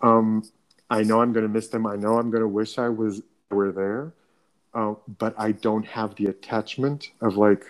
[0.00, 0.42] um,
[0.88, 1.86] I know I'm going to miss them.
[1.86, 4.12] I know I'm going to wish I was were there,
[4.74, 7.64] uh, but I don't have the attachment of like,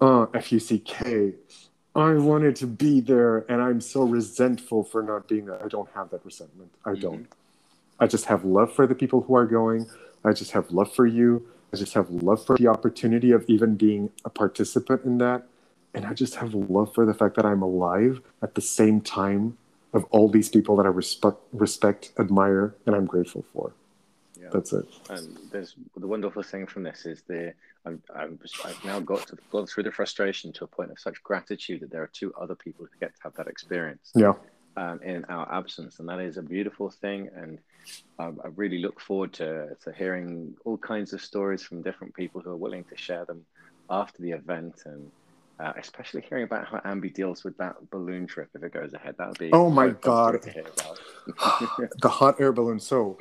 [0.00, 1.32] uh, F-U-C-K.
[1.94, 5.64] I wanted to be there, and I'm so resentful for not being there.
[5.64, 6.70] I don't have that resentment.
[6.84, 7.00] I mm-hmm.
[7.00, 7.28] don't.
[7.98, 9.86] I just have love for the people who are going.
[10.24, 11.46] I just have love for you.
[11.72, 15.46] I just have love for the opportunity of even being a participant in that.
[15.94, 19.56] And I just have love for the fact that I'm alive at the same time
[19.92, 23.72] of all these people that I respect, respect, admire, and I'm grateful for.
[24.40, 24.48] Yeah.
[24.52, 24.86] That's it.
[25.10, 29.38] And there's the wonderful thing from this is the I'm, I'm I've now got to
[29.50, 32.54] gone through the frustration to a point of such gratitude that there are two other
[32.54, 34.12] people who get to have that experience.
[34.14, 34.34] Yeah.
[34.78, 37.30] Um, in our absence, and that is a beautiful thing.
[37.34, 37.58] And
[38.18, 42.42] um, I really look forward to to hearing all kinds of stories from different people
[42.42, 43.46] who are willing to share them
[43.88, 45.10] after the event and
[45.58, 49.16] uh, especially hearing about how Ambi deals with that balloon trip if it goes ahead.
[49.18, 50.42] That would be oh my god,
[52.02, 52.80] the hot air balloon.
[52.80, 53.18] So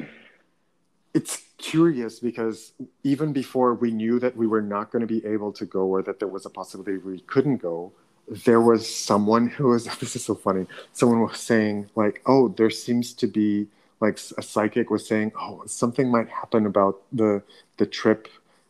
[1.14, 2.74] it's curious because
[3.04, 6.02] even before we knew that we were not going to be able to go or
[6.04, 7.94] that there was a possibility we couldn't go,
[8.28, 10.68] there was someone who was this is so funny.
[10.94, 13.68] Someone was saying like, oh, there seems to be
[14.02, 17.42] like a psychic was saying, oh, something might happen about the
[17.78, 18.28] the trip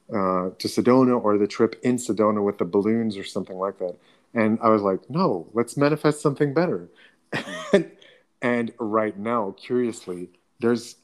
[0.10, 3.98] uh, to Sedona or the trip in Sedona with the balloons or something like that.
[4.34, 6.90] And I was like, no, let's manifest something better.
[7.74, 7.92] and,
[8.42, 10.30] and right now, curiously,
[10.60, 10.98] there's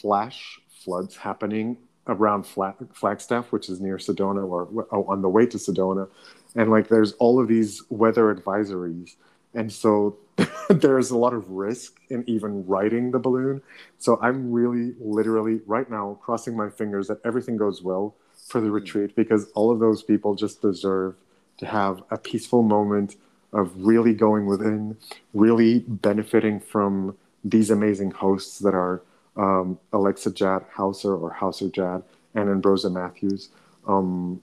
[0.00, 5.58] flash floods happening around Flagstaff, which is near Sedona or oh, on the way to
[5.58, 6.08] Sedona.
[6.56, 9.16] And like there's all of these weather advisories.
[9.54, 10.16] And so
[10.68, 13.62] there's a lot of risk in even riding the balloon.
[13.98, 18.14] So I'm really literally right now crossing my fingers that everything goes well
[18.46, 21.16] for the retreat because all of those people just deserve
[21.58, 23.16] to have a peaceful moment
[23.52, 24.96] of really going within,
[25.34, 29.02] really benefiting from these amazing hosts that are
[29.36, 32.02] um, Alexa Jad Hauser or Hauser Jad
[32.34, 33.48] and Ambrosia Matthews.
[33.86, 34.40] Um,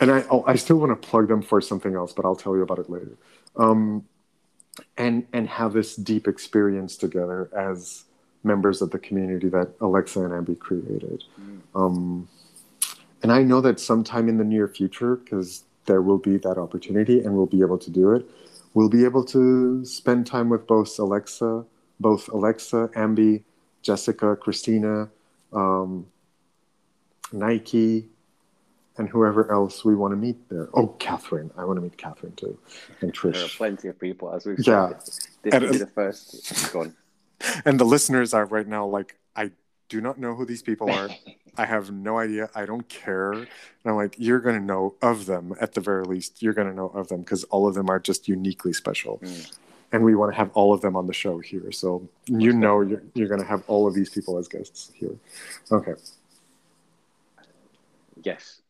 [0.00, 2.54] and I, oh, I still want to plug them for something else, but I'll tell
[2.54, 3.16] you about it later.
[3.56, 4.04] Um,
[4.96, 8.04] and and have this deep experience together as
[8.44, 11.24] members of the community that Alexa and Ambi created.
[11.40, 11.60] Mm.
[11.74, 12.28] Um,
[13.22, 17.20] and I know that sometime in the near future, because there will be that opportunity
[17.20, 18.24] and we'll be able to do it,
[18.74, 21.64] we'll be able to spend time with both Alexa,
[21.98, 23.42] both Alexa, Ambi,
[23.82, 25.08] Jessica, Christina,
[25.52, 26.06] um,
[27.32, 28.08] Nike,
[28.98, 30.68] and whoever else we want to meet there.
[30.74, 31.50] Oh, Catherine.
[31.56, 32.58] I want to meet Catherine too.
[33.00, 33.34] And Trish.
[33.34, 34.88] There are plenty of people, as we've yeah.
[34.88, 35.00] said.
[35.42, 36.72] This And- will the first.
[36.72, 36.96] Go on.
[37.64, 39.52] And the listeners are right now like, I
[39.88, 41.08] do not know who these people are.
[41.56, 42.50] I have no idea.
[42.54, 43.32] I don't care.
[43.32, 43.48] And
[43.86, 46.42] I'm like, you're going to know of them at the very least.
[46.42, 49.18] You're going to know of them because all of them are just uniquely special.
[49.18, 49.56] Mm.
[49.92, 51.72] And we want to have all of them on the show here.
[51.72, 55.16] So you know you're, you're going to have all of these people as guests here.
[55.72, 55.94] Okay.
[58.22, 58.60] Yes.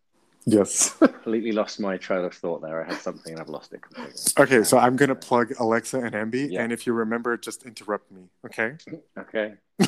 [0.50, 0.94] Yes.
[0.96, 2.82] Completely lost my trail of thought there.
[2.82, 4.14] I had something and I've lost it completely.
[4.38, 4.62] okay.
[4.64, 6.50] So I'm going to plug Alexa and Ambi.
[6.50, 6.62] Yeah.
[6.62, 8.22] And if you remember, just interrupt me.
[8.46, 8.76] Okay.
[9.18, 9.54] Okay.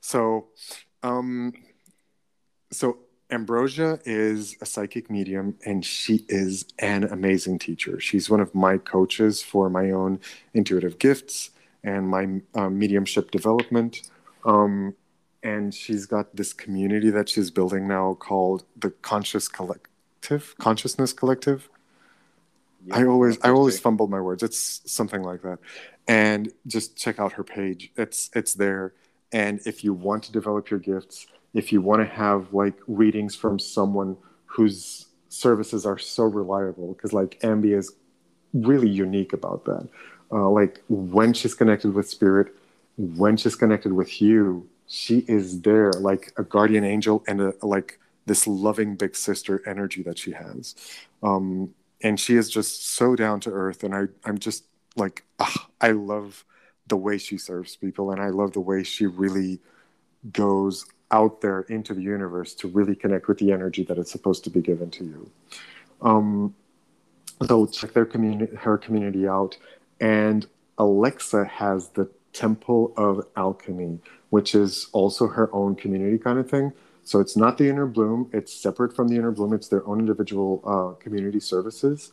[0.00, 0.48] So,
[1.02, 1.52] um,
[2.70, 2.98] so
[3.30, 7.98] Ambrosia is a psychic medium, and she is an amazing teacher.
[7.98, 10.20] She's one of my coaches for my own
[10.52, 11.50] intuitive gifts
[11.82, 14.02] and my uh, mediumship development.
[14.44, 14.94] Um,
[15.44, 21.68] and she's got this community that she's building now called the Conscious Collective, Consciousness Collective.
[22.86, 24.42] Yeah, I always I always fumble my words.
[24.42, 25.58] It's something like that.
[26.08, 27.92] And just check out her page.
[27.96, 28.94] It's it's there.
[29.32, 33.36] And if you want to develop your gifts, if you want to have like readings
[33.36, 34.16] from someone
[34.46, 37.92] whose services are so reliable, because like Ambi is
[38.54, 39.88] really unique about that.
[40.32, 42.54] Uh, like when she's connected with spirit,
[42.96, 47.98] when she's connected with you, she is there like a guardian angel and a like
[48.26, 50.74] this loving big sister energy that she has.
[51.22, 51.74] Um,
[52.04, 54.64] and she is just so down to earth and I, i'm just
[54.94, 56.44] like ah, i love
[56.86, 59.58] the way she serves people and i love the way she really
[60.32, 64.44] goes out there into the universe to really connect with the energy that is supposed
[64.44, 65.30] to be given to you
[66.02, 66.54] um,
[67.46, 69.56] so check their community her community out
[70.00, 70.46] and
[70.78, 73.98] alexa has the temple of alchemy
[74.34, 76.72] which is also her own community kind of thing.
[77.04, 78.30] So it's not the inner bloom.
[78.32, 79.52] It's separate from the inner bloom.
[79.52, 82.12] It's their own individual uh, community services.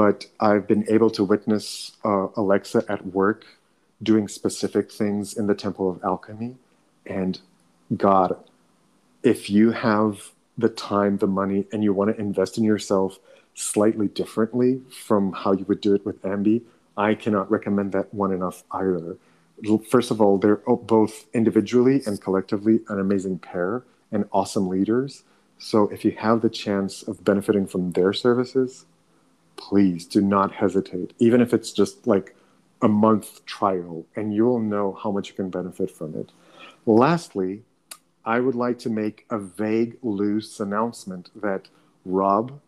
[0.00, 1.66] But i've been able to witness
[2.04, 3.40] uh, alexa at work
[4.10, 6.52] doing specific things in the temple of alchemy.
[7.06, 7.40] And
[8.08, 8.30] god
[9.34, 10.12] if you have
[10.64, 13.18] the time the money and you want to invest in yourself
[13.54, 14.72] slightly differently
[15.06, 16.56] from how you would do it with ambi
[17.08, 19.16] i cannot recommend that one enough either
[19.90, 25.24] first of all they're both individually and collectively an amazing pair and awesome leaders.
[25.58, 28.86] So if you have the chance of benefiting from their services
[29.56, 31.12] please do not hesitate.
[31.18, 32.36] Even if it's just like
[32.80, 36.30] a month trial and you'll know how much you can benefit from it.
[36.86, 37.62] Lastly
[38.28, 41.68] i would like to make a vague loose announcement that
[42.04, 42.60] rob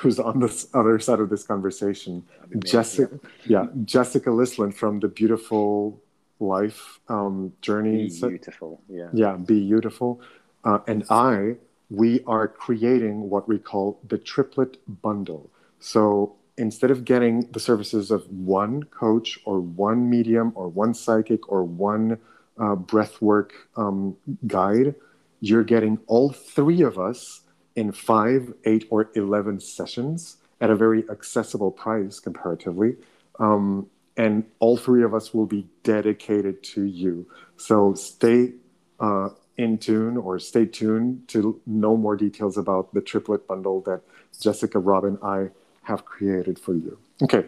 [0.00, 5.08] who's on this other side of this conversation be jessica yeah jessica lisland from the
[5.08, 6.00] beautiful
[6.40, 8.28] life um, journey yeah.
[8.28, 8.82] Beautiful.
[8.88, 9.08] Yeah.
[9.12, 10.20] yeah be beautiful
[10.64, 11.56] uh, and i
[11.90, 18.10] we are creating what we call the triplet bundle so instead of getting the services
[18.10, 22.18] of one coach or one medium or one psychic or one
[22.58, 24.94] uh, breathwork um, guide
[25.40, 27.42] you're getting all three of us
[27.76, 32.96] in five eight or 11 sessions at a very accessible price comparatively
[33.38, 38.52] um, and all three of us will be dedicated to you so stay
[38.98, 44.00] uh, in tune or stay tuned to know more details about the triplet bundle that
[44.40, 45.50] Jessica, Rob, and I
[45.82, 46.98] have created for you.
[47.22, 47.44] Okay,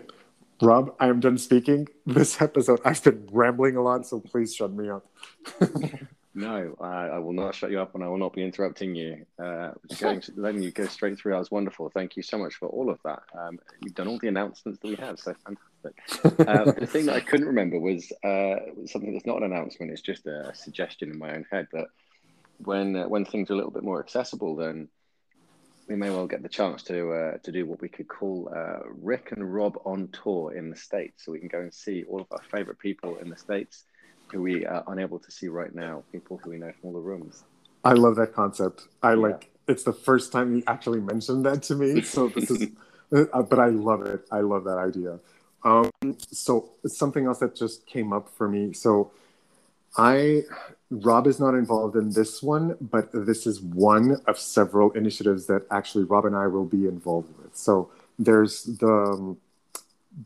[0.61, 1.89] Rob, I am done speaking.
[2.05, 5.07] This episode, I've been rambling a lot, so please shut me up.
[6.35, 9.27] No, I, I will not shut you up and I will not be interrupting you.
[9.39, 11.91] Uh, going, letting you go straight through, that was wonderful.
[11.91, 13.23] Thank you so much for all of that.
[13.39, 16.49] Um, you've done all the announcements that we have, so fantastic.
[16.49, 18.57] Uh, the thing that I couldn't remember was uh,
[18.87, 21.89] something that's not an announcement, it's just a suggestion in my own head that
[22.59, 24.89] when, uh, when things are a little bit more accessible, then
[25.89, 28.79] we may well get the chance to uh, to do what we could call uh,
[29.03, 31.25] Rick and Rob on tour in the States.
[31.25, 33.85] So we can go and see all of our favorite people in the States
[34.33, 36.99] who we are unable to see right now, people who we know from all the
[36.99, 37.45] rooms.
[37.85, 38.89] I love that concept.
[39.03, 39.17] I Yeah.
[39.27, 42.01] like it's the first time you actually mentioned that to me.
[42.15, 42.69] So this is,
[43.13, 44.27] uh, but I love it.
[44.31, 45.19] I love that idea.
[45.65, 45.91] Um,
[46.31, 48.73] so something else that just came up for me.
[48.73, 49.13] So
[49.97, 50.43] I,
[50.91, 55.67] Rob is not involved in this one, but this is one of several initiatives that
[55.71, 57.57] actually Rob and I will be involved with.
[57.57, 59.39] So there's the um,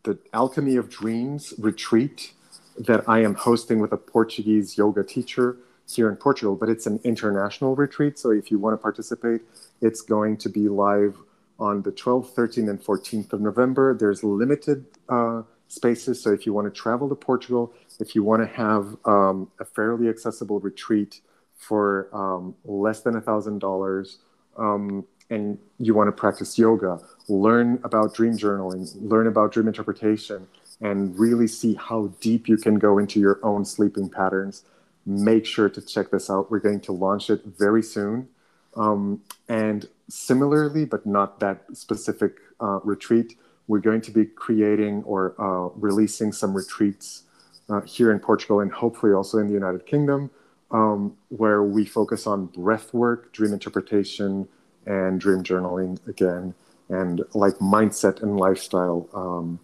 [0.02, 2.32] the Alchemy of Dreams retreat
[2.78, 5.56] that I am hosting with a Portuguese yoga teacher
[5.88, 8.18] here in Portugal, but it's an international retreat.
[8.18, 9.42] So if you want to participate,
[9.80, 11.16] it's going to be live
[11.58, 13.94] on the 12th, 13th, and 14th of November.
[13.94, 16.22] There's limited uh, spaces.
[16.22, 19.64] So if you want to travel to Portugal, if you want to have um, a
[19.64, 21.20] fairly accessible retreat
[21.56, 24.18] for um, less than a thousand dollars,
[24.58, 30.46] um, and you want to practice yoga, learn about dream journaling, learn about dream interpretation,
[30.80, 34.64] and really see how deep you can go into your own sleeping patterns,
[35.04, 36.50] make sure to check this out.
[36.50, 38.28] We're going to launch it very soon.
[38.76, 45.34] Um, and similarly, but not that specific uh, retreat, we're going to be creating or
[45.38, 47.22] uh, releasing some retreats
[47.68, 50.30] uh, here in Portugal and hopefully also in the United Kingdom,
[50.70, 54.46] um, where we focus on breath work, dream interpretation,
[54.84, 56.54] and dream journaling again,
[56.88, 59.58] and like mindset and lifestyle um,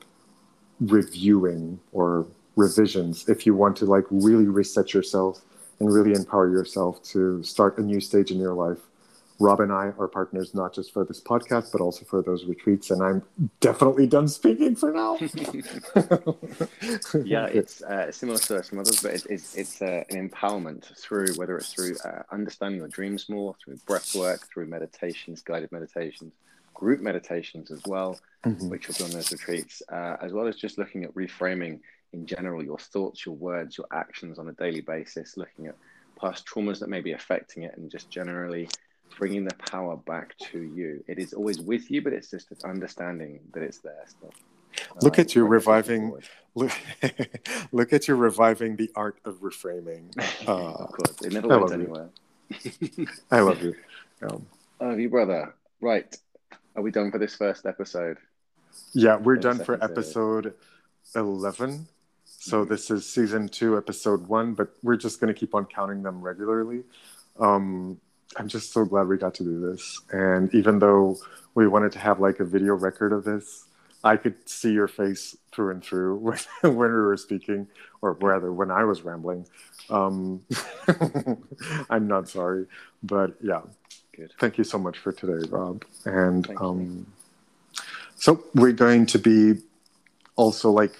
[0.86, 2.26] reviewing or
[2.56, 5.42] revisions if you want to like really reset yourself
[5.80, 8.78] and really empower yourself to start a new stage in your life
[9.42, 12.92] Rob and I are partners not just for this podcast, but also for those retreats.
[12.92, 13.22] And I'm
[13.58, 15.16] definitely done speaking for now.
[17.24, 21.34] yeah, it's uh, similar to some others, but it's, it's, it's uh, an empowerment through
[21.34, 26.32] whether it's through uh, understanding your dreams more, through breath work, through meditations, guided meditations,
[26.74, 28.68] group meditations as well, mm-hmm.
[28.68, 31.80] which will be on those retreats, uh, as well as just looking at reframing
[32.12, 35.76] in general your thoughts, your words, your actions on a daily basis, looking at
[36.20, 38.68] past traumas that may be affecting it, and just generally
[39.18, 41.02] bringing the power back to you.
[41.06, 44.32] It is always with you, but it's just understanding that it's there still.
[45.00, 46.18] Look at you reviving.
[46.54, 46.70] Look,
[47.72, 50.14] look at you reviving the art of reframing.
[50.46, 52.10] Uh, of course, it never I went anywhere.
[53.30, 53.74] I love you.
[54.20, 54.46] Um,
[54.78, 55.54] I love you, brother.
[55.80, 56.14] Right,
[56.76, 58.18] are we done for this first episode?
[58.92, 60.54] Yeah, we're done for episode
[61.14, 61.86] eleven.
[62.24, 62.72] So mm-hmm.
[62.72, 64.54] this is season two, episode one.
[64.54, 66.82] But we're just going to keep on counting them regularly.
[67.38, 68.00] Um,
[68.36, 70.00] I'm just so glad we got to do this.
[70.10, 71.18] And even though
[71.54, 73.66] we wanted to have like a video record of this,
[74.04, 77.68] I could see your face through and through when, when we were speaking,
[78.00, 79.46] or rather, when I was rambling.
[79.90, 80.42] Um,
[81.90, 82.66] I'm not sorry,
[83.02, 83.62] but yeah.
[84.14, 84.32] Good.
[84.38, 85.84] Thank you so much for today, Rob.
[86.04, 87.06] And um,
[88.14, 89.62] so we're going to be
[90.36, 90.92] also like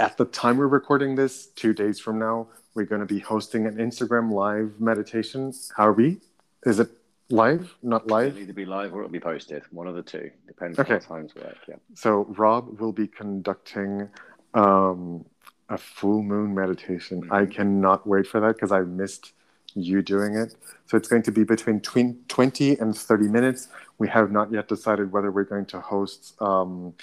[0.00, 3.66] at the time we're recording this, two days from now, we're going to be hosting
[3.66, 5.52] an Instagram live meditation.
[5.76, 6.18] How are we?
[6.64, 6.90] Is it
[7.30, 7.74] live?
[7.82, 8.32] Not live?
[8.32, 9.62] It'll either be live or it'll be posted.
[9.70, 10.30] One of the two.
[10.46, 10.94] Depends okay.
[10.94, 11.58] on how times work.
[11.68, 11.76] Yeah.
[11.94, 14.08] So Rob will be conducting
[14.54, 15.24] um,
[15.68, 17.22] a full moon meditation.
[17.22, 17.32] Mm-hmm.
[17.32, 19.32] I cannot wait for that because I missed
[19.74, 20.54] you doing it.
[20.86, 23.68] So it's going to be between 20 and 30 minutes.
[23.98, 26.94] We have not yet decided whether we're going to host um,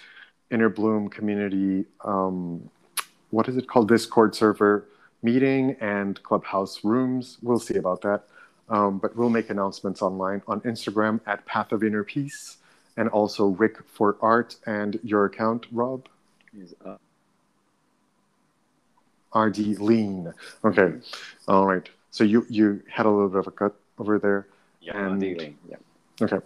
[0.51, 2.69] Inner Bloom community, um,
[3.31, 3.87] what is it called?
[3.87, 4.85] Discord server
[5.21, 7.37] meeting and clubhouse rooms.
[7.41, 8.23] We'll see about that.
[8.69, 12.57] Um, but we'll make announcements online on Instagram at Path of Inner Peace
[12.97, 16.07] and also Rick for Art and your account, Rob?
[16.55, 16.97] Is uh...
[19.35, 20.33] RD Lean.
[20.65, 20.93] Okay.
[21.47, 21.87] All right.
[22.11, 24.47] So you you had a little bit of a cut over there.
[24.81, 25.21] Yeah, and...
[25.21, 25.57] lean.
[25.69, 25.77] Yeah.
[26.21, 26.39] Okay.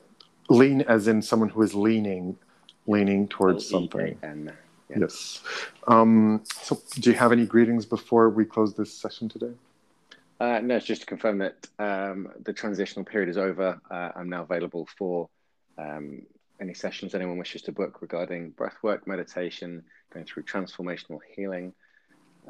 [0.49, 2.38] Lean as in someone who is leaning,
[2.86, 4.18] leaning towards something.
[4.22, 4.99] Yeah.
[4.99, 5.41] Yes.
[5.88, 9.53] Um, so, do you have any greetings before we close this session today?
[10.39, 13.80] Uh, no, it's just to confirm that um, the transitional period is over.
[13.89, 15.30] Uh, I'm now available for
[15.78, 16.24] um,
[16.59, 19.84] any sessions anyone wishes to book regarding breathwork, meditation,
[20.14, 21.74] going through transformational healing,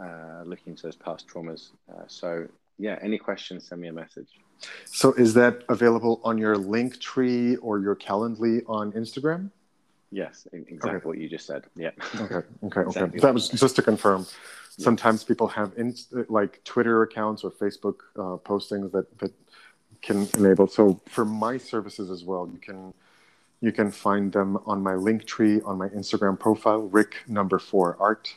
[0.01, 1.69] uh, looking into those past traumas.
[1.89, 2.47] Uh, so,
[2.77, 4.27] yeah, any questions, send me a message.
[4.85, 9.51] So, is that available on your Linktree or your Calendly on Instagram?
[10.11, 11.07] Yes, exactly okay.
[11.07, 11.63] what you just said.
[11.75, 11.89] Yeah.
[12.15, 12.35] Okay.
[12.35, 12.45] Okay.
[12.63, 12.81] Okay.
[12.81, 14.27] Exactly that was just to confirm
[14.77, 15.95] sometimes people have in,
[16.29, 19.33] like Twitter accounts or Facebook uh, postings that that
[20.01, 20.67] can enable.
[20.67, 22.93] So for my services as well, you can
[23.61, 28.35] you can find them on my Linktree on my Instagram profile, Rick number four art.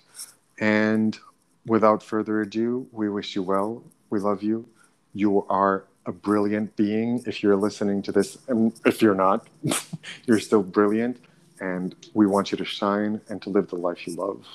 [0.58, 1.18] And
[1.66, 3.82] without further ado, we wish you well.
[4.16, 4.66] We love you.
[5.12, 7.22] You are a brilliant being.
[7.26, 9.46] If you're listening to this, and if you're not,
[10.26, 11.18] you're still brilliant.
[11.60, 14.46] And we want you to shine and to live the life you love.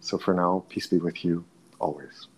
[0.00, 1.44] So for now, peace be with you
[1.78, 2.28] always.